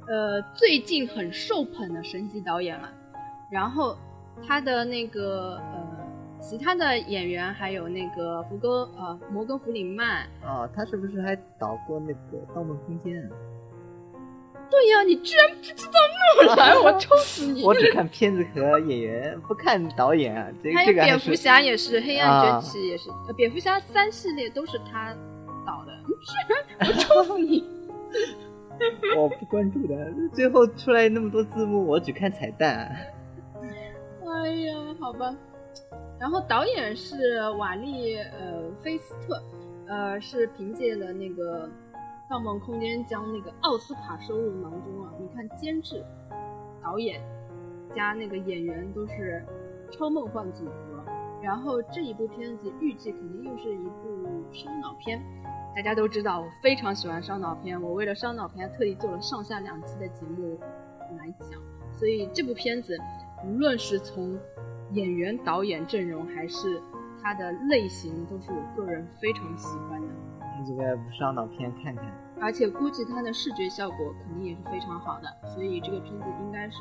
[0.09, 2.91] 呃，最近很受捧的神级导演了。
[3.51, 3.97] 然后
[4.47, 5.95] 他的那个呃。
[6.41, 13.15] 其他的演员还有那个福哥呃摩根弗里曼哦，他是不是还导过那个《盗梦空间》？
[14.71, 15.93] 对呀，你居然不知道
[16.45, 17.65] 诺兰，我 抽死你！
[17.65, 20.47] 我只看片子和演员，不看导演啊。
[20.75, 25.15] 还有蝙蝠侠也是，黑暗崛起也是，蝙蝠侠三系列都是他
[25.65, 25.93] 导的。
[26.07, 27.65] 你居然，我抽死你！
[29.17, 32.95] 我不关注的，最后出来那么多字幕，我只看彩蛋。
[34.27, 35.35] 哎呀，好吧。
[36.19, 39.43] 然后导演是瓦利呃菲斯特，
[39.87, 41.67] 呃是凭借了那个
[42.31, 45.13] 《盗梦空间》将那个奥斯卡收入囊中啊！
[45.21, 46.05] 你看监制、
[46.83, 47.21] 导演
[47.95, 49.45] 加那个演员都是
[49.91, 51.05] 超梦幻组合。
[51.43, 55.23] 然后这一部片子预计肯定又是一部烧脑片，
[55.75, 60.57] 大家都知道我非常喜欢烧脑片，我为了烧脑片特地做了上下两期的节目
[61.19, 61.61] 来讲，
[61.99, 62.97] 所以这部片子
[63.45, 64.39] 无论是从
[64.93, 66.81] 演员、导演阵容还是
[67.21, 70.09] 它的类型，都是我个人非常喜欢的。
[70.65, 72.05] 这个烧脑片看看，
[72.41, 76.79] 而且估计它的视觉效果肯定也是非常好的，所以这个片子应该是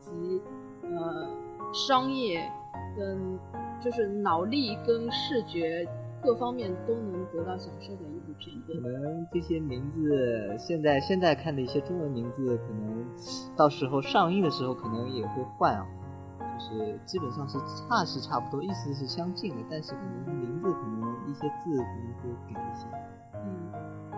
[0.00, 0.42] 集
[0.82, 1.30] 呃
[1.72, 2.50] 商业
[2.96, 3.38] 跟
[3.80, 5.86] 就是脑力跟视觉
[6.22, 8.72] 各方面都能得到享受的一部片子。
[8.72, 13.04] 可能这些名字现在现在看的一些中文名字，可能
[13.56, 15.86] 到时候上映的时候可能也会换啊。
[16.58, 22.86] 就是基本上是差是差不多，意思是相近的，但是可能名字可能一些字可能会改一些。
[23.34, 23.72] 嗯，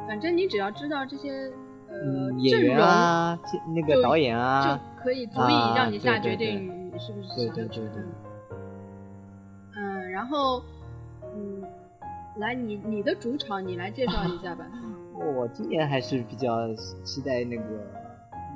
[0.06, 1.50] 反正你只要知道这些
[1.88, 3.38] 呃演员啊，
[3.74, 7.90] 那个导演啊，就可以足以让你下决定是不是喜欢这个。
[9.76, 10.62] 嗯，然后
[11.22, 11.62] 嗯，
[12.38, 14.66] 来你你的主场你来介绍一下吧。
[15.14, 16.74] 我今年还是比较
[17.04, 17.62] 期待那个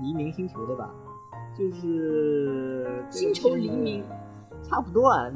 [0.03, 0.91] 黎明星球的吧。
[1.57, 4.05] 就是星球黎明，
[4.62, 5.29] 差不多啊，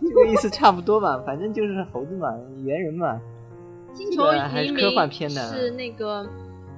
[0.00, 2.28] 这个意思差不多吧，反正就是猴子嘛，
[2.64, 3.20] 猿人嘛。
[3.92, 6.28] 星球黎明科幻片的，是那个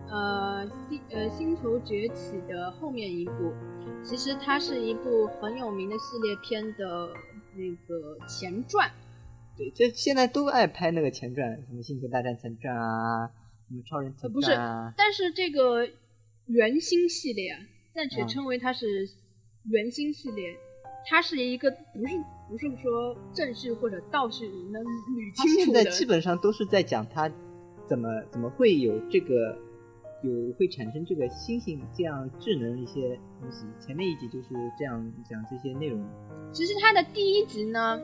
[0.08, 3.52] 呃星呃星球崛起的后面一部，
[4.02, 7.08] 其实它是一部很有名的系列片的
[7.54, 8.88] 那个前传。
[9.58, 13.28] 对，这现在都爱拍那个前传，什么星球大战前传啊，
[13.68, 14.32] 什么超人前传啊。
[14.32, 15.86] 不是，但是这个
[16.46, 17.52] 原星系列。
[17.94, 18.86] 暂且称为它是
[19.64, 20.54] 原星系列，
[21.08, 22.14] 它是一个不是
[22.48, 25.84] 不是说正序或者倒序能捋清楚的。
[25.86, 27.28] 基本上都是在讲它
[27.88, 29.58] 怎么怎么会有这个
[30.22, 33.66] 有会产生这个星星这样智能的一些东西。
[33.84, 34.48] 前面一集就是
[34.78, 36.00] 这样讲这些内容。
[36.52, 38.00] 其实它的第一集呢，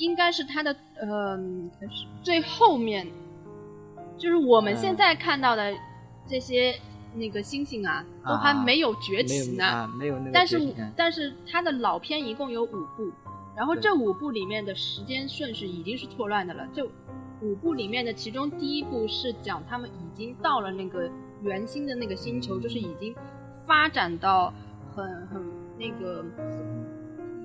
[0.00, 1.38] 应该是它的呃
[2.22, 3.06] 最后面，
[4.16, 5.72] 就是我们嗯现在看到的
[6.26, 6.74] 这些
[7.14, 9.86] 那个星星啊，都还啊没有崛起呢。
[9.98, 13.12] 没有那个但是但是它的老片一共有五部，
[13.54, 16.66] 然后这五部里面的时间顺序已经是错乱的了。
[16.72, 16.82] 这
[17.42, 21.10] 五部里面的其中第一部是讲他们已经到了那个
[21.42, 23.14] 圆心的那个星球，嗯就是已经
[23.66, 24.50] 发展到
[24.94, 25.44] 很很
[25.78, 26.24] 那个。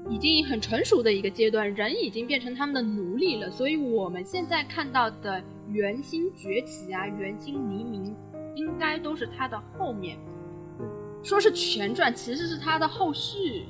[0.10, 8.16] 已经很成熟的一个阶段，人已经变成他们的奴隶了，所以我们现在看到的圆星崛起啊、圆星黎明，
[8.56, 10.18] 应该都是它的后面。
[11.24, 13.66] 说是前传，其实是它的后续。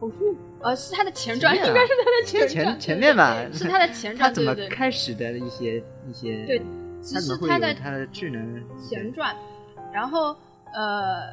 [0.00, 0.16] 后续？
[0.60, 3.46] 呃，是它的前传，应该是它的前传，前前面吧。
[3.52, 6.60] 是它的前传，他怎么对对对开始的一些一些对，
[7.00, 9.34] 其他怎么会实它的有他的智能前传，
[9.92, 10.34] 然后
[10.72, 11.32] 呃，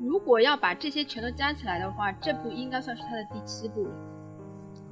[0.00, 3.90] 如果要把这些全都加起来的话，这部应该算是他的第七部了。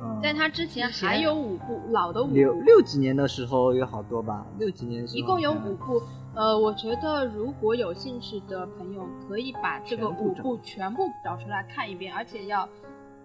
[0.01, 6.03] 嗯在他之前还有五部老的五部，六六几年的时候有好多吧，六几年的时候一共有嗯五部。
[6.35, 12.69] 呃，我觉得如果有兴趣的朋友，可以把这个五部全部找出来看一遍，而且要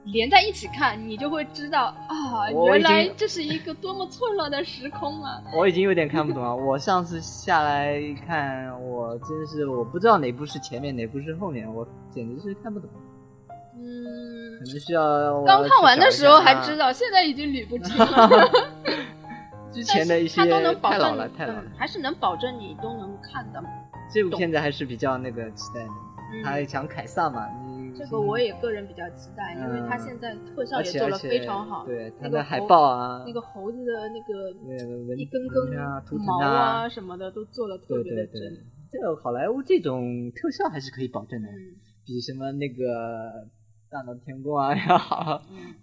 [0.06, 5.42] 连在一起看，你就会知道啊，原来这是一个多么错乱的时空啊！
[5.56, 6.56] 我已经有点看不懂了。
[6.56, 12.90] 我上次下来看，我真是我不知道哪部是前面，哪部是后面，我简直是看不懂。
[13.82, 18.30] 嗯可，能需要刚看完的时候还知道道，现在已经捋不清了。
[19.72, 21.72] 之前的一些它都能保证太老了，太老了嗯。
[21.78, 23.64] 还是能保证你都能看的。
[24.12, 25.90] 这部片子还是比较那个期待的，
[26.34, 27.69] 嗯他讲凯撒嘛，你
[28.00, 31.86] 这个我也个人比较期待，因为它嗯现在特效也做了且而且非常好。
[31.86, 34.50] 对那的海报啊，那个猴子的那个
[35.18, 41.76] 一根根纹啊毛啊啊什么的都做的特别的真。，这个好莱坞这种特效还是可以保证的，嗯
[42.06, 43.50] 比什么那个
[43.92, 45.42] 大闹天宫啊要好。
[45.52, 45.76] 嗯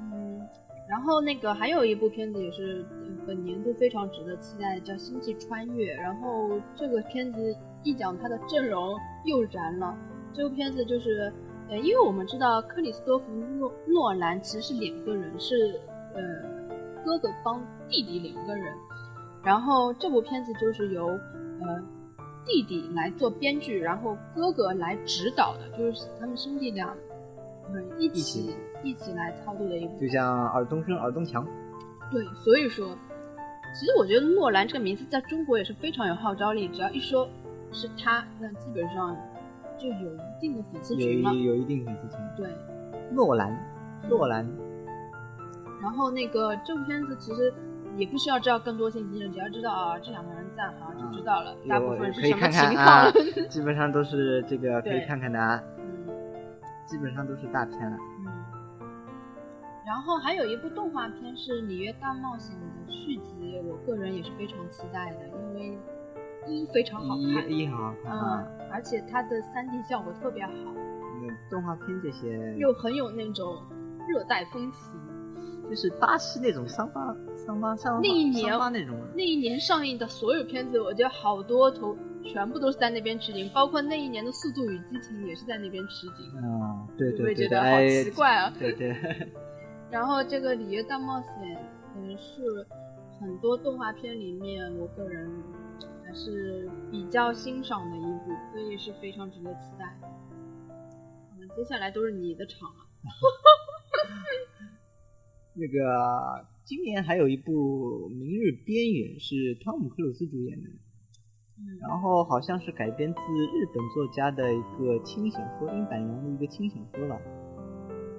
[0.00, 0.48] 嗯，
[0.88, 5.94] 然后那个还有一部片子也是呃本年度非常值得期待的，叫《星际穿越》。
[6.00, 8.94] 然后这个片子一讲它的阵容
[9.26, 9.94] 又燃了。
[10.34, 11.32] 这部片子就是，
[11.68, 15.80] 呃，因为我们知道克里斯多夫诺诺兰其实是两个人，是
[16.14, 16.20] 呃
[17.04, 18.74] 哥哥帮弟弟两个人。
[19.44, 21.82] 然后这部片子就是由呃
[22.44, 26.92] 弟弟来做编剧，然后哥哥来指导的，就是他们兄弟俩
[27.72, 31.46] 嗯一起起一起来操作的一部就像尔冬升、尔冬强，
[32.10, 32.88] 对，所以说，
[33.78, 37.28] 其实我觉得诺兰这个名字在中国也是非常有号召力，只要一说
[37.70, 39.16] 是他，那基本上
[39.84, 41.34] 就有一定的粉丝群了。
[41.34, 42.18] 有一定粉丝群。
[42.36, 42.48] 对，
[43.12, 43.54] 诺兰，
[44.08, 44.48] 诺兰，
[45.82, 47.52] 然后那个这部片子其实
[47.96, 52.74] 也不需要知道更多信息，只要知道啊这两个人在，好像就知道了，大部分是什么有可以看情况。
[52.74, 53.12] 看啊，
[53.50, 56.08] 基本上都是这个可以看看的啊，嗯
[56.86, 57.96] 基本上都是大片了。
[58.20, 58.32] 嗯。
[59.86, 65.78] 然后还有一部动画片是《里约大冒险》的续集，我个人也是非常期待的，因为
[66.46, 70.52] 一非常好看，一一很好看啊，嗯，而且它的三 D 效果特别好，
[71.22, 73.62] 那动画片这些又很有那种
[74.08, 75.00] 热带风情。
[75.70, 86.30] 就是巴西那种桑巴桑巴桑巴那一年那种，那一年上映的所有片子，我觉得好多头全部都是在那边取景，包括那一年的《速度与激情》也是在那边取景。
[86.36, 88.52] 嗯，对对对对，觉得好哎奇怪啊？
[88.58, 88.94] 对对，
[89.90, 91.56] 然后这个《里约大冒险》，
[91.96, 92.66] 嗯，是
[93.18, 95.63] 很多动画片里面我个人还
[96.14, 99.96] 是比较欣赏的一部，所以是非常值得期待。
[101.36, 102.76] 嗯，接下来都是你的场了。
[105.56, 110.68] 那个今年还有一部《明日边缘》，是汤姆克鲁斯主演的，
[111.58, 117.20] 嗯然后好像是改编自日本作家的一个轻小说，英版洋的一个轻小说吧。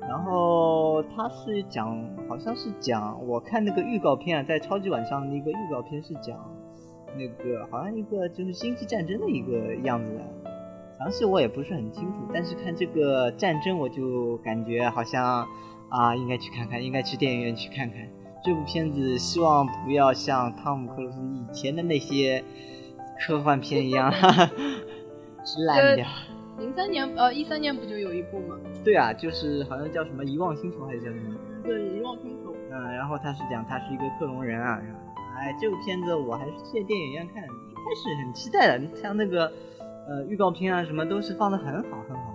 [0.01, 6.54] 然后他是讲，好像是讲，我看那个预告片啊，在超级晚上的一个预告片是讲
[7.17, 10.21] 那个好像一个就是星际战争的一个样子的，
[10.99, 15.47] 详细我也不是很清楚，但是看这个战争我就感觉好像
[15.89, 17.97] 啊，应该去看看，应该去电影院去看看
[18.43, 19.17] 这部片子。
[19.17, 22.43] 希望不要像汤姆克鲁斯以前的那些
[23.25, 24.11] 科幻片一样
[25.65, 26.05] 烂掉。
[26.57, 28.55] 零三年呃一三年不就有一部吗？
[28.83, 31.35] 对啊，就是好像叫什么《遗忘星球》还是叫什么？
[31.63, 32.51] 对，《遗忘星球》。
[32.71, 34.99] 嗯，然后他是讲他是一个克隆人啊，然后
[35.37, 39.51] 哎，这部片子我还是去电影院看，一开始很期待的，像那个
[40.07, 42.33] 呃预告片啊什么都是放的很好很好，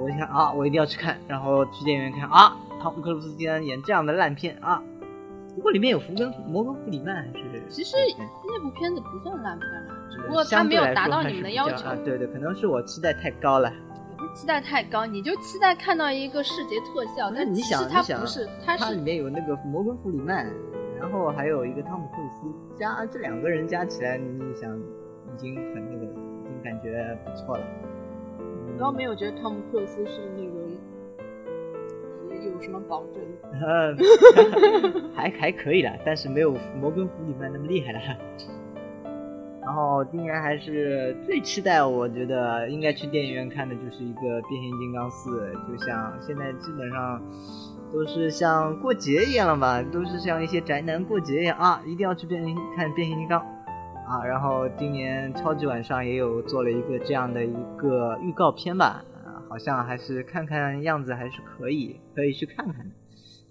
[0.00, 4.82] 我一看啊，我一定要去看，然后去电影院看啊，汤姆克鲁斯竟然演这样的烂片啊！
[5.54, 7.62] 不过里面有福根摩根弗里曼还是？
[7.68, 7.96] 其实
[8.46, 11.88] 那部片子不算烂片了，只不过他没有达到你们的要求。
[11.88, 13.72] 啊，对对，可能是我期待太高了。
[14.34, 20.46] 期待太高，你就期待看到一个视觉特效，但其实它不是，它是里面有那个摩根弗里曼，
[20.98, 27.64] 然后还有一个汤姆克鲁斯，加这两个人加起来，你想已经很那个，已经感觉不错了。
[28.40, 30.52] 我倒没有觉得汤姆克鲁斯是那个
[32.44, 33.22] 有什么保证，
[35.14, 38.00] 还还可以的，但是没有摩根弗里曼那么厉害了。
[39.60, 47.20] 然后今年还是最期待，我觉得应该去电影院看的就是一个变形金刚四，就像现在基本上
[47.92, 54.24] 都是像过节一样了吧，都是像一些宅男过节一样啊，一定要去变形看变形金刚啊。
[54.24, 62.90] 然后今年超级晚上也有做了一个这样的一个预告片吧，啊好像还是看看样子还是可以，可以去看看的。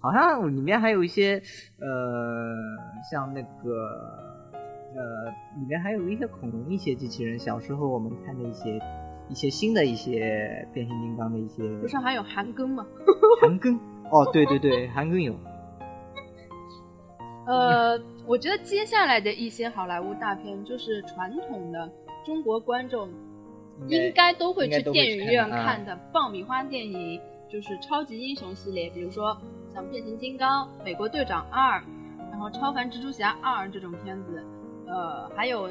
[0.00, 1.42] 好像里面还有一些
[1.80, 2.54] 呃，
[3.10, 4.26] 像那个。
[4.96, 5.30] 呃，
[5.60, 8.80] 里面还有一些恐龙一些机器人，小时候我们看的一些
[9.28, 12.86] 一些新的一些变形金刚的一些，不是还有韩庚吗？
[13.42, 13.78] 韩庚，
[14.10, 15.34] 哦，对对对，韩庚有。
[17.46, 21.90] 呃，我觉得接下来的一些好莱坞大片，就是传统的
[22.24, 23.08] 中国观众
[23.88, 29.34] 应该都会去电影院看的爆米花电影，就是超级英雄系列，比如说
[29.72, 31.82] 像变形金刚、美国队长二，
[32.30, 34.44] 然后超凡蜘蛛侠二这种片子。
[34.86, 35.68] 呃，还有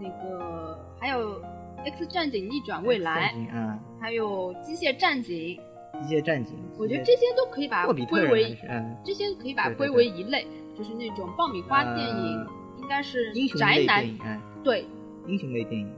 [0.00, 1.40] 那个，还有
[1.84, 5.56] 《X 战警：逆转未来》，嗯，还有《机械战警》。
[6.02, 8.56] 机械战警，我觉得这些都可以把它归为，
[9.04, 10.46] 这些可以把它归为一类，
[10.76, 12.46] 就是那种爆米花电影，
[12.80, 14.86] 应该是宅男，对，
[15.26, 15.90] 英雄类电影，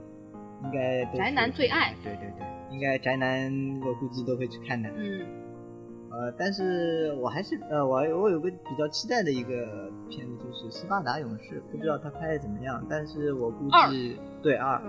[0.63, 3.51] 应该宅男最爱，对对对，应该宅男
[3.85, 5.25] 我估计都会去看的，嗯。
[6.13, 14.83] 呃，但是我还是呃，我我有个比较期待的一个片子，就是《斯巴达勇士》，不知道他拍的怎么样，但是我估计对二，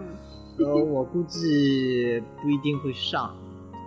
[0.59, 3.37] 呃，我估计不一定会上，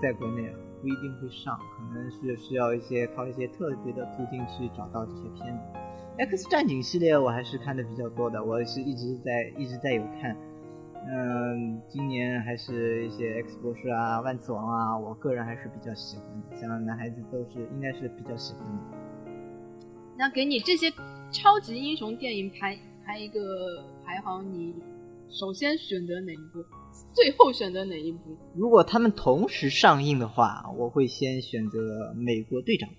[0.01, 0.43] 在国内
[0.85, 5.79] 不一定会上，可能是需要一些靠一些特别的途径去找到这些片子。
[6.19, 10.37] X 战警系列我还是看的比较多的，我是一直在一直在有看。
[11.07, 16.55] 嗯，今年还是一些 X 博士啊、万磁王啊，我个人还是比较喜欢的。
[16.55, 19.33] 像男孩子都是应该是比较喜欢的。
[20.15, 20.93] 那给你这些
[21.31, 24.75] 超级英雄电影排排一个排行，你
[25.29, 26.63] 首先选择哪一部？
[27.13, 28.37] 最后选择哪一部？
[28.55, 32.89] 如果他们同时上映的话，我会先选择美国队长。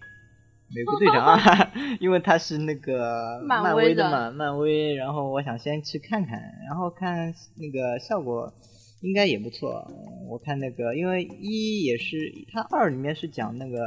[0.74, 1.38] 美国队长啊，
[2.00, 4.94] 因为他是那个漫威的嘛，漫威。
[4.94, 8.52] 然后我想先去看看，然后看那个效果
[9.02, 9.86] 应该也不错。
[10.28, 12.16] 我看那个，因为一也是
[12.52, 13.78] 他二里面是讲那个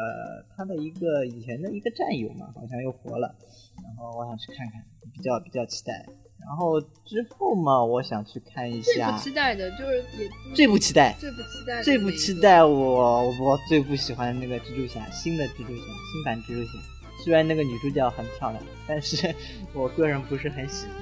[0.55, 3.35] 他的一个以前的一个战友嘛，好像又活了。
[3.83, 4.81] 然后我想去看看，
[5.13, 6.05] 比较比较期待。
[6.41, 9.11] 然后之后嘛，我想去看一下。
[9.11, 16.71] 最不期待的就是也最不期待，最不期待，最不期待我我最不喜欢那个蜘蛛侠，新的蜘蛛侠，新版蜘蛛侠。
[17.23, 19.35] 虽然那个女主角很漂亮，但是
[19.73, 20.95] 我个人不是很喜欢。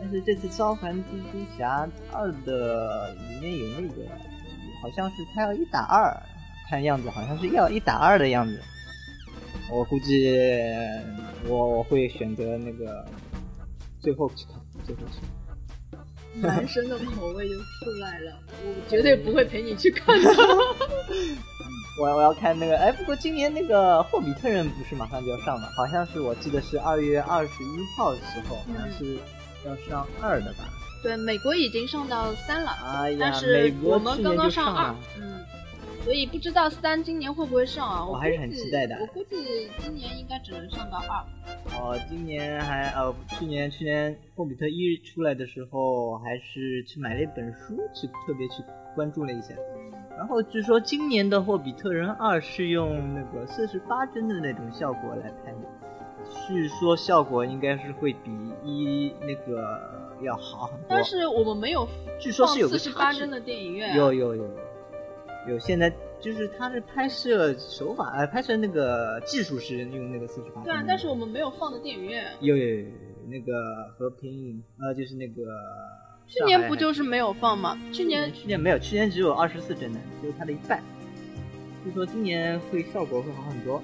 [0.00, 4.08] 但是这次超凡蜘蛛侠二的里面有那个，
[4.80, 6.16] 好像是他要一打二，
[6.70, 8.58] 看样子好像是要一打二的样子。
[9.70, 10.32] 我估计
[11.46, 13.04] 我我会选择那个。
[14.02, 15.32] 最后去看，最后去看。
[16.40, 18.32] 男生的口味就出来了，
[18.64, 20.30] 我绝对不会陪你去看的。
[22.00, 25.70] 我我要看那个，哎，不过今年那个《霍比特人》不是马上就要上了？
[25.76, 29.18] 好像是我记得是二月二十一号的时候，好像是
[29.66, 30.64] 要上二的吧？
[31.02, 35.44] 对，美国已经上到三了，哎，但是我们刚刚上二，嗯。
[36.04, 38.04] 所以不知道三今年会不会上啊？
[38.04, 38.96] 我还是很期待的。
[39.00, 41.24] 我估计今年应该只能上到二。
[41.78, 48.62] 哦，今年还呃，去年去年《霍比特一》出来的时候，还是去买了一本书，去特别去
[48.94, 49.54] 关注了一下。
[50.18, 55.58] 然后据说今年的《霍比特人二》是用那个四十八帧的那种效果来拍的，
[56.48, 58.30] 据说效果应该是会比
[58.64, 59.80] 一那个
[60.22, 60.86] 要好很多。
[60.88, 61.88] 但是我们没有，
[62.20, 63.96] 据说是有四十八帧的电影院。
[63.96, 64.42] 有有有。
[64.44, 64.50] 有，
[65.58, 70.62] 现在就是它的拍摄手法，呃，拍摄那个技术是用那个四十八。
[70.62, 72.24] 对啊，但是我们没有放的电影院。
[72.40, 72.86] 有有有，
[73.28, 73.52] 那个
[73.96, 75.42] 和平影，呃，就是那个。
[76.28, 77.76] 去年不就是没有放吗？
[77.92, 80.80] 去年去年没有，去年只有二十四帧的，只有它的一半。
[81.84, 83.82] 据说今年会效果会好很多。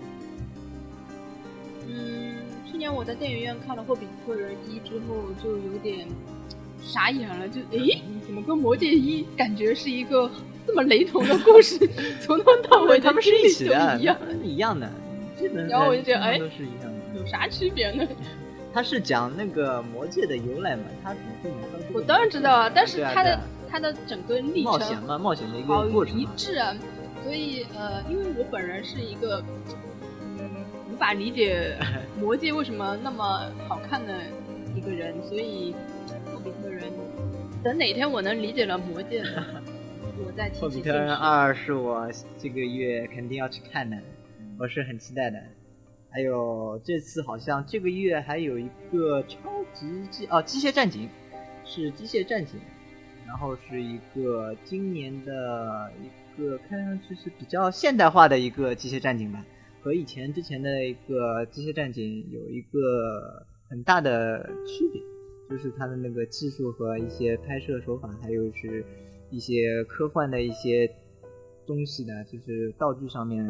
[1.89, 2.36] 嗯，
[2.70, 6.06] 去年我在电影院看了《霍比特人一》之后，就有点
[6.80, 10.30] 傻眼了，就诶，怎么跟《魔戒一》感觉是一个？
[10.69, 11.78] 这么雷同的故事，
[12.20, 14.89] 从头到尾他们是一起的，一样，一样的，
[15.66, 18.07] 然后我就觉得，哎，都是一样的，有啥区别呢？
[18.70, 23.40] 他是讲那个魔界的由来嘛，他怎么会我当然知道啊，但是他的
[23.70, 26.74] 他的整个历程冒险嘛，冒险的一个过程一致啊，
[27.24, 29.43] 所以呃，因为我本人是一个
[30.39, 30.51] 嗯
[30.93, 31.74] 无法理解
[32.20, 34.12] 魔界为什么那么好看的
[34.77, 35.74] 一个人，所以
[36.27, 36.85] 特别的人
[37.65, 39.24] 等哪天我能理解了魔戒，
[40.61, 43.97] 霍比特人二是我这个月肯定要去看的，
[44.59, 45.39] 我是很期待的。
[46.11, 49.39] 还有这次好像这个月还有一个超
[49.73, 51.09] 级机哦，机械战警
[51.65, 52.59] 是机械战警，
[53.27, 59.45] 然后是一个今年的一个看上去是比较现代化的一个机械战警吧，
[59.81, 65.01] 和以前之前的一个机械战警有一个很大的区别，
[65.51, 68.85] 就是它的那个技术和一些拍摄手法，还有是
[69.31, 70.91] 一些科幻的一些
[71.67, 73.45] 东西呢，就是道具上面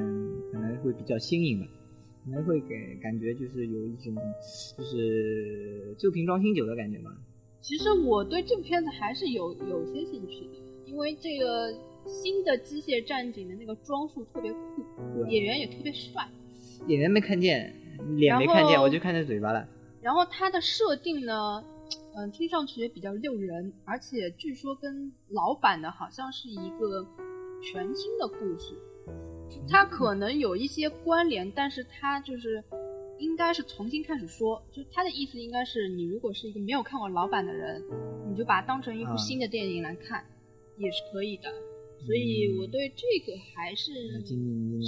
[0.53, 1.67] 可能会比较新颖吧。
[2.25, 4.15] 可能会给感觉就是有一种
[4.77, 7.11] 就是旧瓶装新酒的感觉吧。
[7.63, 11.73] 其实我对这部片子还是有有些兴趣的，因为这个
[12.07, 16.29] 新的机械战警的那个装束特别酷，演员也特别帅。
[16.87, 17.75] 演员没看见，
[18.17, 19.67] 脸没看见，我就看见嘴巴了。
[20.03, 21.65] 然后它的设定呢，
[22.17, 27.07] 嗯，听上去也比较诱人，而且据说跟老版的好像是一个
[27.63, 28.75] 全新的故事。
[29.69, 32.63] 它可能有一些关联，但是它就是
[33.19, 34.63] 应该是重新开始说。
[34.71, 37.83] 就它的意思应该是，你如果是一个没有看过老版的人，
[38.29, 40.25] 你就把它当成一部新的电影来看，
[40.77, 41.49] 也是可以的。
[42.05, 43.91] 所以我对这个还是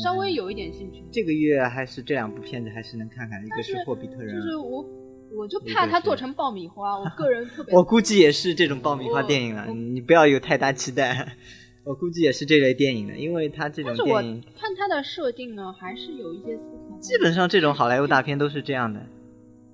[0.02, 1.02] 稍微有一点兴趣。
[1.10, 4.84] 这个月还是这两部片子还是能看看，一个是《霍比特人》，就是我
[5.32, 6.98] 我就怕它做成爆米花。
[6.98, 11.36] 我个人特别， 我估计也是这种爆米花电影了，你不要有太大期待。
[11.82, 16.98] 我估计也是这类电影的，因为它这种电影，看它的设定呢，还是有一些思考。
[17.00, 19.00] 基本上这种好莱坞大片都是这样的。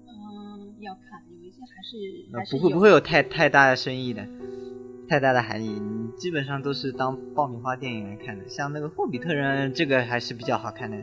[0.07, 1.97] 嗯，要看有一些还是
[2.33, 4.25] 还是不会不会有太太大的深意的，
[5.09, 5.69] 太大的含义。
[5.69, 8.49] 你基本上都是当爆米花电影来看的。
[8.49, 10.97] 像那个《霍比特人》，这个还是比较好看的，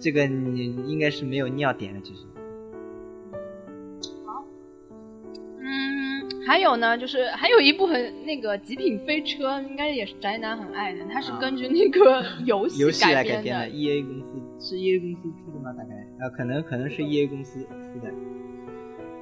[0.00, 2.22] 这个你应该是没有尿点的，其实。
[6.48, 11.00] 还有呢，就是还有一部很那个《极品飞车》，应该也是宅男很爱的。
[11.12, 13.68] 它是根据那个 游戏游戏来改编的。
[13.68, 14.26] E A 公司
[14.58, 15.74] 是 E A 公司出的吗？
[15.76, 15.94] 大概
[16.24, 18.10] 啊，可能可能是 E A 公司出的，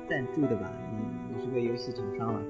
[0.09, 0.73] 赞助的吧。
[0.93, 2.40] 嗯，也是个游戏厂商了。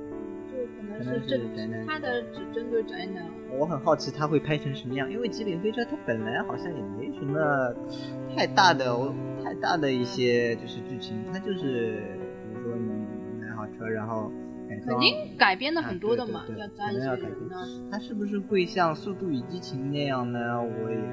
[0.52, 1.40] 就可能是针
[1.86, 3.24] 他的只针对宅男。
[3.58, 7.74] 我很好奇他会拍成什么样，因为《极品飞车》它本来好像也没什么
[8.36, 8.94] 太大的
[9.42, 12.02] 太大的一些就是剧情，它就是
[12.52, 14.30] 比如说你买好车然后。
[14.68, 17.32] 肯定改编的很多的嘛，要加一些人
[17.90, 20.38] 它是不是会像《速度与激情》那样呢？
[20.60, 21.12] 我也不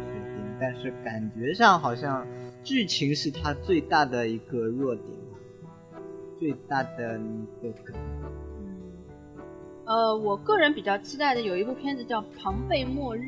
[0.00, 0.56] 确定。
[0.60, 2.24] 但是感觉上好像
[2.62, 5.06] 剧情是它最大的一个弱点，
[6.38, 7.96] 最大的一个梗。
[8.60, 8.66] 嗯，
[9.86, 13.20] 呃，我个人比较期待的有一部片子叫《庞贝末日》，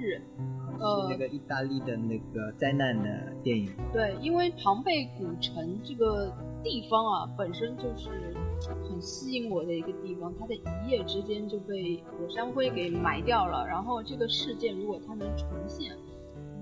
[0.79, 3.09] 是那个意大利的那个灾难的
[3.43, 3.69] 电影。
[3.93, 6.33] 对，因为庞贝古城这个
[6.63, 8.11] 地方啊，本身就是。
[8.89, 13.67] 很吸引我的一个地方，它在一夜之间就被火山灰给埋掉了。
[13.67, 15.97] 然后这个事件如果它能重现，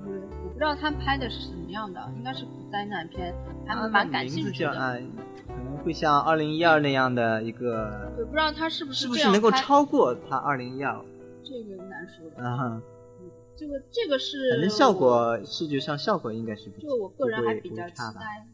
[0.06, 3.34] 嗯，我不知道他拍的是什么样的，应该是灾难片，
[3.66, 4.70] 还蛮感兴趣的。
[5.46, 11.02] 可能会像二零一二那样的一个，我不知道他是不是是不是能够超过他二零一二？
[11.42, 12.44] 这个难说。
[12.44, 12.82] 啊，
[13.56, 18.46] 这个这个是，反正效果视觉上效果应该是，这个我个人还比较期待。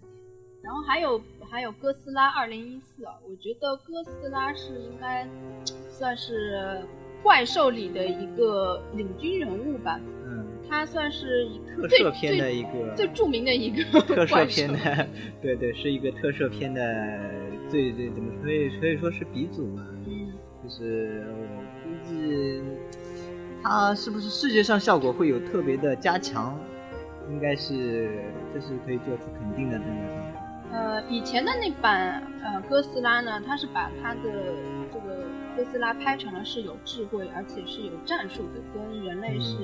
[0.62, 1.18] 然后还有
[1.50, 5.26] 还有哥斯拉二零一四，我觉得哥斯拉是应该
[5.90, 6.80] 算是
[7.22, 10.00] 怪兽里的一个领军人物吧。
[10.24, 15.08] 嗯，他算是特摄片的一个最著名的一个特摄片的，
[15.42, 16.82] 对对，是一个特摄片的
[17.68, 19.84] 最最怎么可以可以说是鼻祖嘛。
[20.06, 20.32] 嗯，
[20.62, 21.46] 就是我
[21.82, 22.62] 估计
[23.60, 26.56] 他是不是视觉上效果会有特别的加强，
[27.28, 28.08] 应该是
[28.54, 29.90] 这是可以做出肯定的这个。
[31.10, 34.54] 以前的那版呃哥斯拉呢，它是把它的
[34.92, 35.26] 这个
[35.56, 39.56] 哥斯拉拍成了是有智慧，而且是有战术的，跟人类是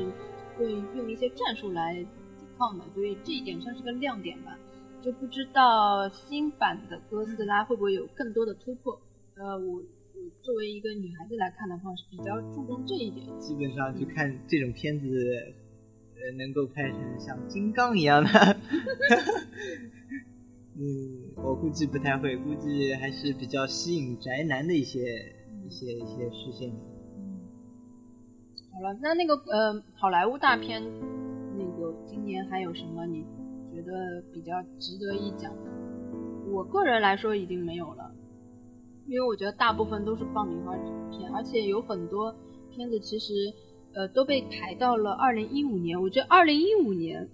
[0.58, 4.58] 会用一些战术来抵抗的，所以这一点算是个亮点吧。
[5.00, 9.00] 就不知道新版的哥斯拉会不会有更多的突破？
[9.36, 13.24] 呃，我我作为一个女孩子来看的话，是比较注重这一点。
[13.38, 15.06] 基本上就看这种片子，
[16.16, 18.30] 呃，能够拍成像金刚一样的。
[20.78, 25.00] 嗯，我估计不太会，估计还是比较吸引宅男的一些
[25.64, 26.70] 一些一些视线。
[27.16, 27.40] 嗯，
[28.74, 30.82] 好了，那那个呃，好莱坞大片，
[31.56, 33.24] 那个今年还有什么你
[33.66, 35.70] 觉得比较值得一讲的？
[36.50, 38.14] 我个人来说已经没有了，
[39.06, 40.76] 因为我觉得大部分都是爆米花
[41.10, 42.36] 片，而且有很多
[42.70, 43.32] 片子其实
[43.94, 45.98] 呃都被排到了二零一五年。
[45.98, 47.26] 我觉得二零一五年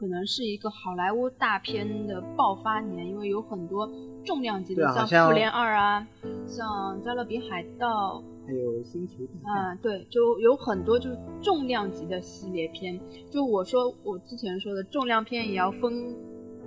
[0.00, 3.86] 可能是一个好莱坞大片的爆发年，因为有很多
[4.24, 6.06] 重量级的，像《复联二》啊，
[6.46, 8.16] 像《加勒比海盗》。
[8.46, 12.98] 还有星球啊，对，就有很多就是重量级的系列片。
[13.30, 16.16] 就我说我之前说的重量片也要分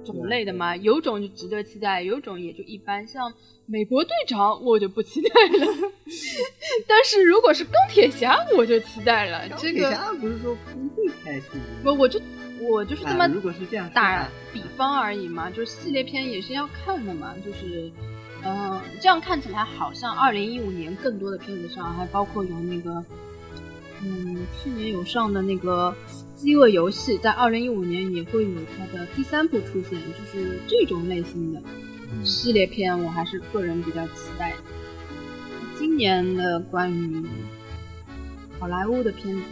[0.06, 3.06] 种类的嘛，有种就值得期待，有种也就一般。
[3.06, 3.34] 像
[3.66, 5.66] 美国队长我就不期待了，
[6.88, 9.50] 但是如果是钢铁侠我就期待了。
[9.50, 11.48] 钢铁侠不是说不会拍戏
[11.84, 12.18] 不，我就
[12.70, 17.92] 我就是这么如果是这样打比方而已嘛，就是系列片也是要看的嘛，就是。
[18.46, 23.02] 嗯，这样看起来好像二零一五年更多的片子上，还包括有那个，
[24.04, 25.96] 嗯，去年有上的那个
[26.36, 31.62] 《饥饿游戏》，在二零一五年也会有它的第三部出现，就是这种类型的
[32.26, 34.58] 系列片，我还是个人比较期待的。
[35.78, 37.26] 今年的关于
[38.60, 39.44] 好莱坞的片子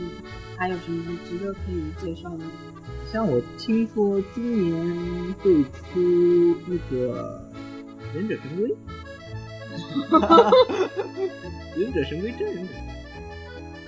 [0.57, 2.43] 还有什么值得可以介绍的？
[3.11, 7.39] 像我听说今年会出那个。
[8.13, 8.67] 忍者神龟，
[11.81, 12.75] 忍者神龟真人版，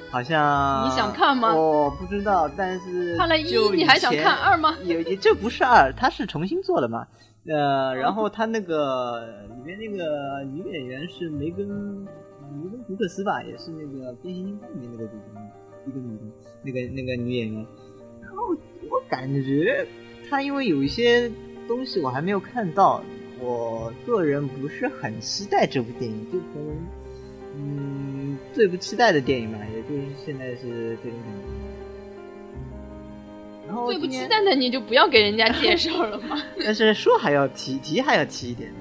[0.10, 1.54] 好像你想看吗？
[1.54, 4.78] 我不知道，但是看了一，你还想看二吗？
[4.86, 7.06] 也也这不是二，它是重新做的嘛。
[7.46, 15.22] 呃，然后他那个里面那个女演员是梅根梅根福克斯吧，也是那个变形金刚里面那个主角，
[15.86, 16.24] 一个女的，
[16.64, 17.66] 那个那个女演员。
[18.22, 18.56] 然后
[18.94, 19.86] 我感觉
[20.30, 21.30] 他因为有一些
[21.68, 23.04] 东西我还没有看到。
[23.40, 26.78] 我个人不是很期待这部电影，就可能，
[27.58, 31.50] 嗯，最不期待的电影嘛，也就是现在是这种感觉。
[33.68, 36.42] 然后最不期待的你就不要给人家介绍了嘛。
[36.64, 38.72] 但是说还要提，提还要提一点。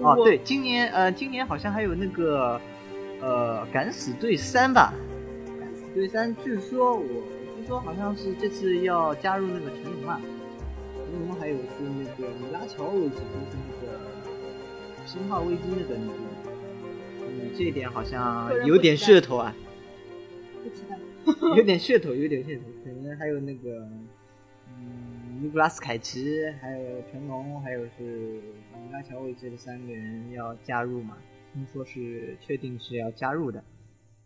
[0.00, 2.58] 哦，对，今年呃，今年好像还有那个
[3.20, 4.94] 呃，《敢死队三》吧，
[5.60, 7.04] 《敢死队三》据说我
[7.62, 10.20] 据说好像是这次要加入那个成龙啊。
[10.96, 13.98] 成龙还有是那个米拉乔维奇，就是那个
[15.12, 16.50] 《生化危机》那个女主，
[17.20, 19.54] 嗯，这一点好像有点噱头啊，
[20.64, 20.98] 不期待，
[21.56, 23.88] 有点噱头，有点噱头，可能还有那个，
[24.80, 28.40] 嗯，尼古拉斯凯奇，还有成龙，还有是
[28.74, 31.16] 米拉乔维奇的三个人要加入嘛，
[31.52, 33.62] 听说是确定是要加入的。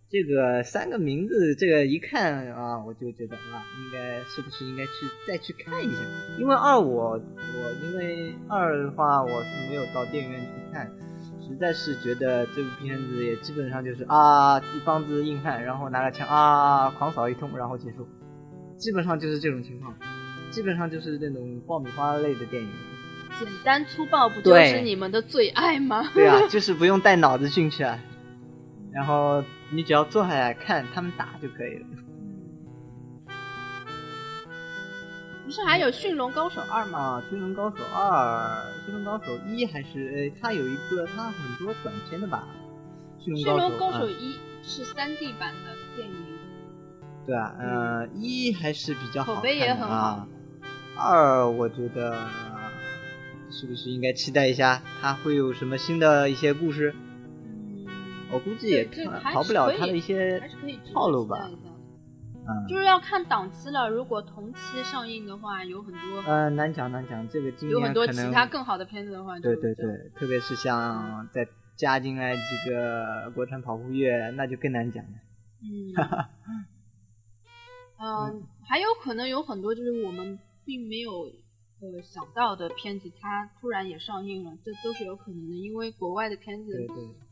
[0.09, 4.91] 这个三个名字，这个一看啊，我就觉得啊，应该是不是应该去
[5.27, 5.99] 再去看一下？
[6.39, 10.89] 因为二我我因为二的话，我是没有到电影院去看，
[11.41, 18.07] 实在是觉得这部片子也基本上就是啊一帮子硬汉，然后拿着枪啊狂扫一通，然后结束，
[18.77, 19.93] 基本上就是这种情况，
[20.53, 22.69] 基本上就是那种爆米花类的电影，
[23.41, 26.09] 简单粗暴不就是你们的最爱吗？
[26.15, 27.99] 对啊， 就是不用带脑子进去啊，
[28.97, 29.45] 然后。
[29.69, 31.87] 你只要坐下来看他们打就可以了。
[35.45, 36.99] 不是还有《驯龙高手二》吗？
[37.01, 38.47] 啊，《驯龙高手二》
[38.87, 42.47] 《驯龙高手一》还是呃，它有一个它很多短片的吧？
[43.25, 46.17] 《驯龙高手一》是三 D 版的电影。
[47.27, 50.29] 对啊，呃，一还是比较口碑也很好。
[50.97, 52.17] 二，我觉得
[53.51, 56.95] 是不是应该期待一下，它会有什么新的一些故事？
[58.33, 58.85] 我估计也
[59.33, 60.41] 逃不了他的一些
[60.93, 61.51] 套路吧。
[62.49, 63.89] 嗯，就是要看档期了。
[63.89, 67.29] 如果同期上映的话，有很多呃难讲难讲。
[67.29, 69.85] 这个今年有很多其他更好的片子的话，对对对，
[70.15, 75.11] 特别是像再加进来这个国产跑酷乐，那就更难讲了。
[75.63, 75.93] 嗯，
[77.99, 81.11] 嗯，还有可能有很多就是我们并没有。
[81.79, 86.73] 呃，想到的片子它突然也上映了，这都是有可能的，因为国外的片子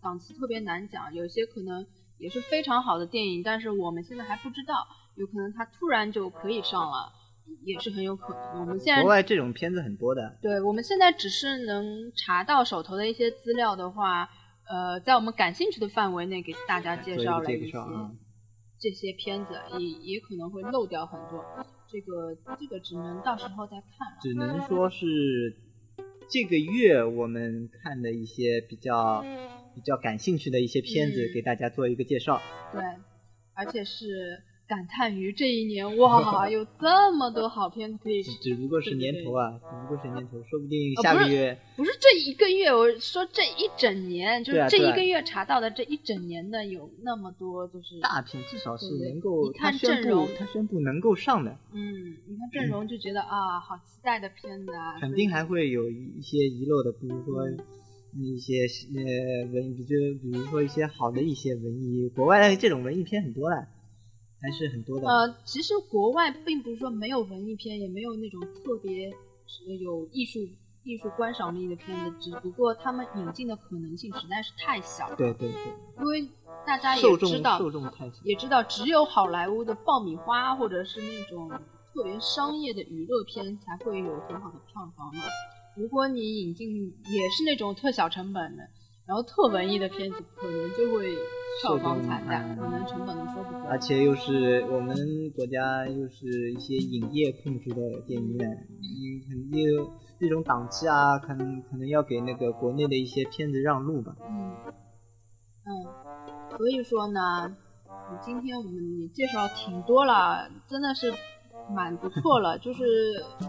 [0.02, 1.86] 档次特别难讲，有些可能
[2.18, 4.74] 也是非常好的电影，但是我们现在还不知道，
[5.16, 7.10] 有可能它突然就可以上了，
[7.64, 8.60] 也是很有可能。
[8.60, 14.28] 我们现在国外这种片子很多的，对，我们现在只是能查到手头的一些资料的话，
[14.68, 17.72] 呃，在我们感兴趣的范围内给大家介绍了一些
[18.78, 21.42] 这些片子，也也可能会漏掉很多。
[21.94, 25.54] 这个这个只能到时候再看，只能说是
[26.28, 29.24] 这个月我们看的一些比较
[29.76, 32.42] 比较感兴趣的一些片子，给大家做一个介绍。
[32.72, 32.82] 对，
[33.52, 38.22] 而且是感叹于这一年，哇， 有这么多好片可以。
[38.22, 41.58] 只不过是年头啊，只不过是年头，说不定呃下个月。
[41.76, 57.58] 不是这一个月，我说这一整年，就是这一个月查到的这一整年的有那么多，就是大片至少是能够，你看阵容他宣布能够上的，嗯，你看阵容就觉得啊，好期待的片子啊，肯定还会有一些遗漏的，比如说嗯
[58.16, 58.60] 一些
[58.94, 63.66] 呃文艺，就比如说一些好的一些文艺，国外的这种文艺片很多了，
[64.44, 65.08] 还是很多的。
[65.08, 69.10] 呃，其实国外并不是说没有文艺片，也没有那种特别
[69.66, 70.40] 呃有艺术
[70.82, 75.16] 艺术观赏力的片子，只不过他们引进的可能性实在是太小了。
[75.16, 76.28] 对对对，因为
[76.66, 78.16] 大家也知道，受众太小。
[78.22, 81.48] 也知道只有好莱坞的爆米花或者是那种
[81.94, 85.22] 特别商业的娱乐片才会有很好的票房嘛。
[85.74, 86.68] 如果你引进
[87.10, 88.62] 也是那种特小成本的，
[89.06, 91.14] 然后特文艺的片子，可能就会
[91.60, 93.66] 票房惨淡，可能成本都收不回来。
[93.70, 94.96] 而且又是我们
[95.36, 99.68] 国家又是一些影业控制的电影院，你肯定
[100.18, 104.16] 这种档期啊，可能可能要给那个国内的一些片子让路吧。
[104.26, 104.56] 嗯，
[105.66, 107.54] 嗯，所以说呢，
[108.10, 111.12] 嗯今天我们也介绍挺多了，真的是
[111.72, 112.58] 蛮不错了。
[112.58, 112.82] 就是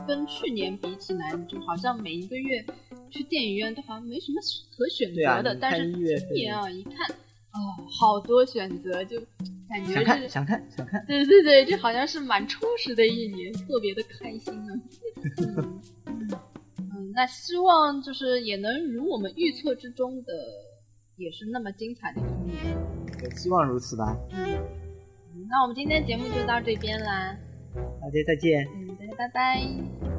[0.07, 2.63] 跟去年比起来，就好像每一个月
[3.09, 4.41] 去电影院都好像没什么
[4.77, 6.93] 可选择的，你但是今年啊，一看
[7.53, 7.57] 哦，
[7.89, 9.17] 好多选择，就
[9.69, 9.93] 感觉是。
[9.93, 14.67] 想看想看想看，对对对，就好像是蛮充实的一年，特别的开心啊。
[15.47, 15.81] 嗯
[16.77, 20.33] 嗯，那希望就是也能如我们预测之中的，
[21.17, 22.55] 也是那么精彩的一年。
[23.23, 24.15] 也希望如此吧。
[24.31, 24.57] 嗯，
[25.33, 27.35] 嗯那我们今天节目就到这边啦。
[28.06, 28.68] 大家再见。
[28.68, 30.14] 嗯，大家拜拜。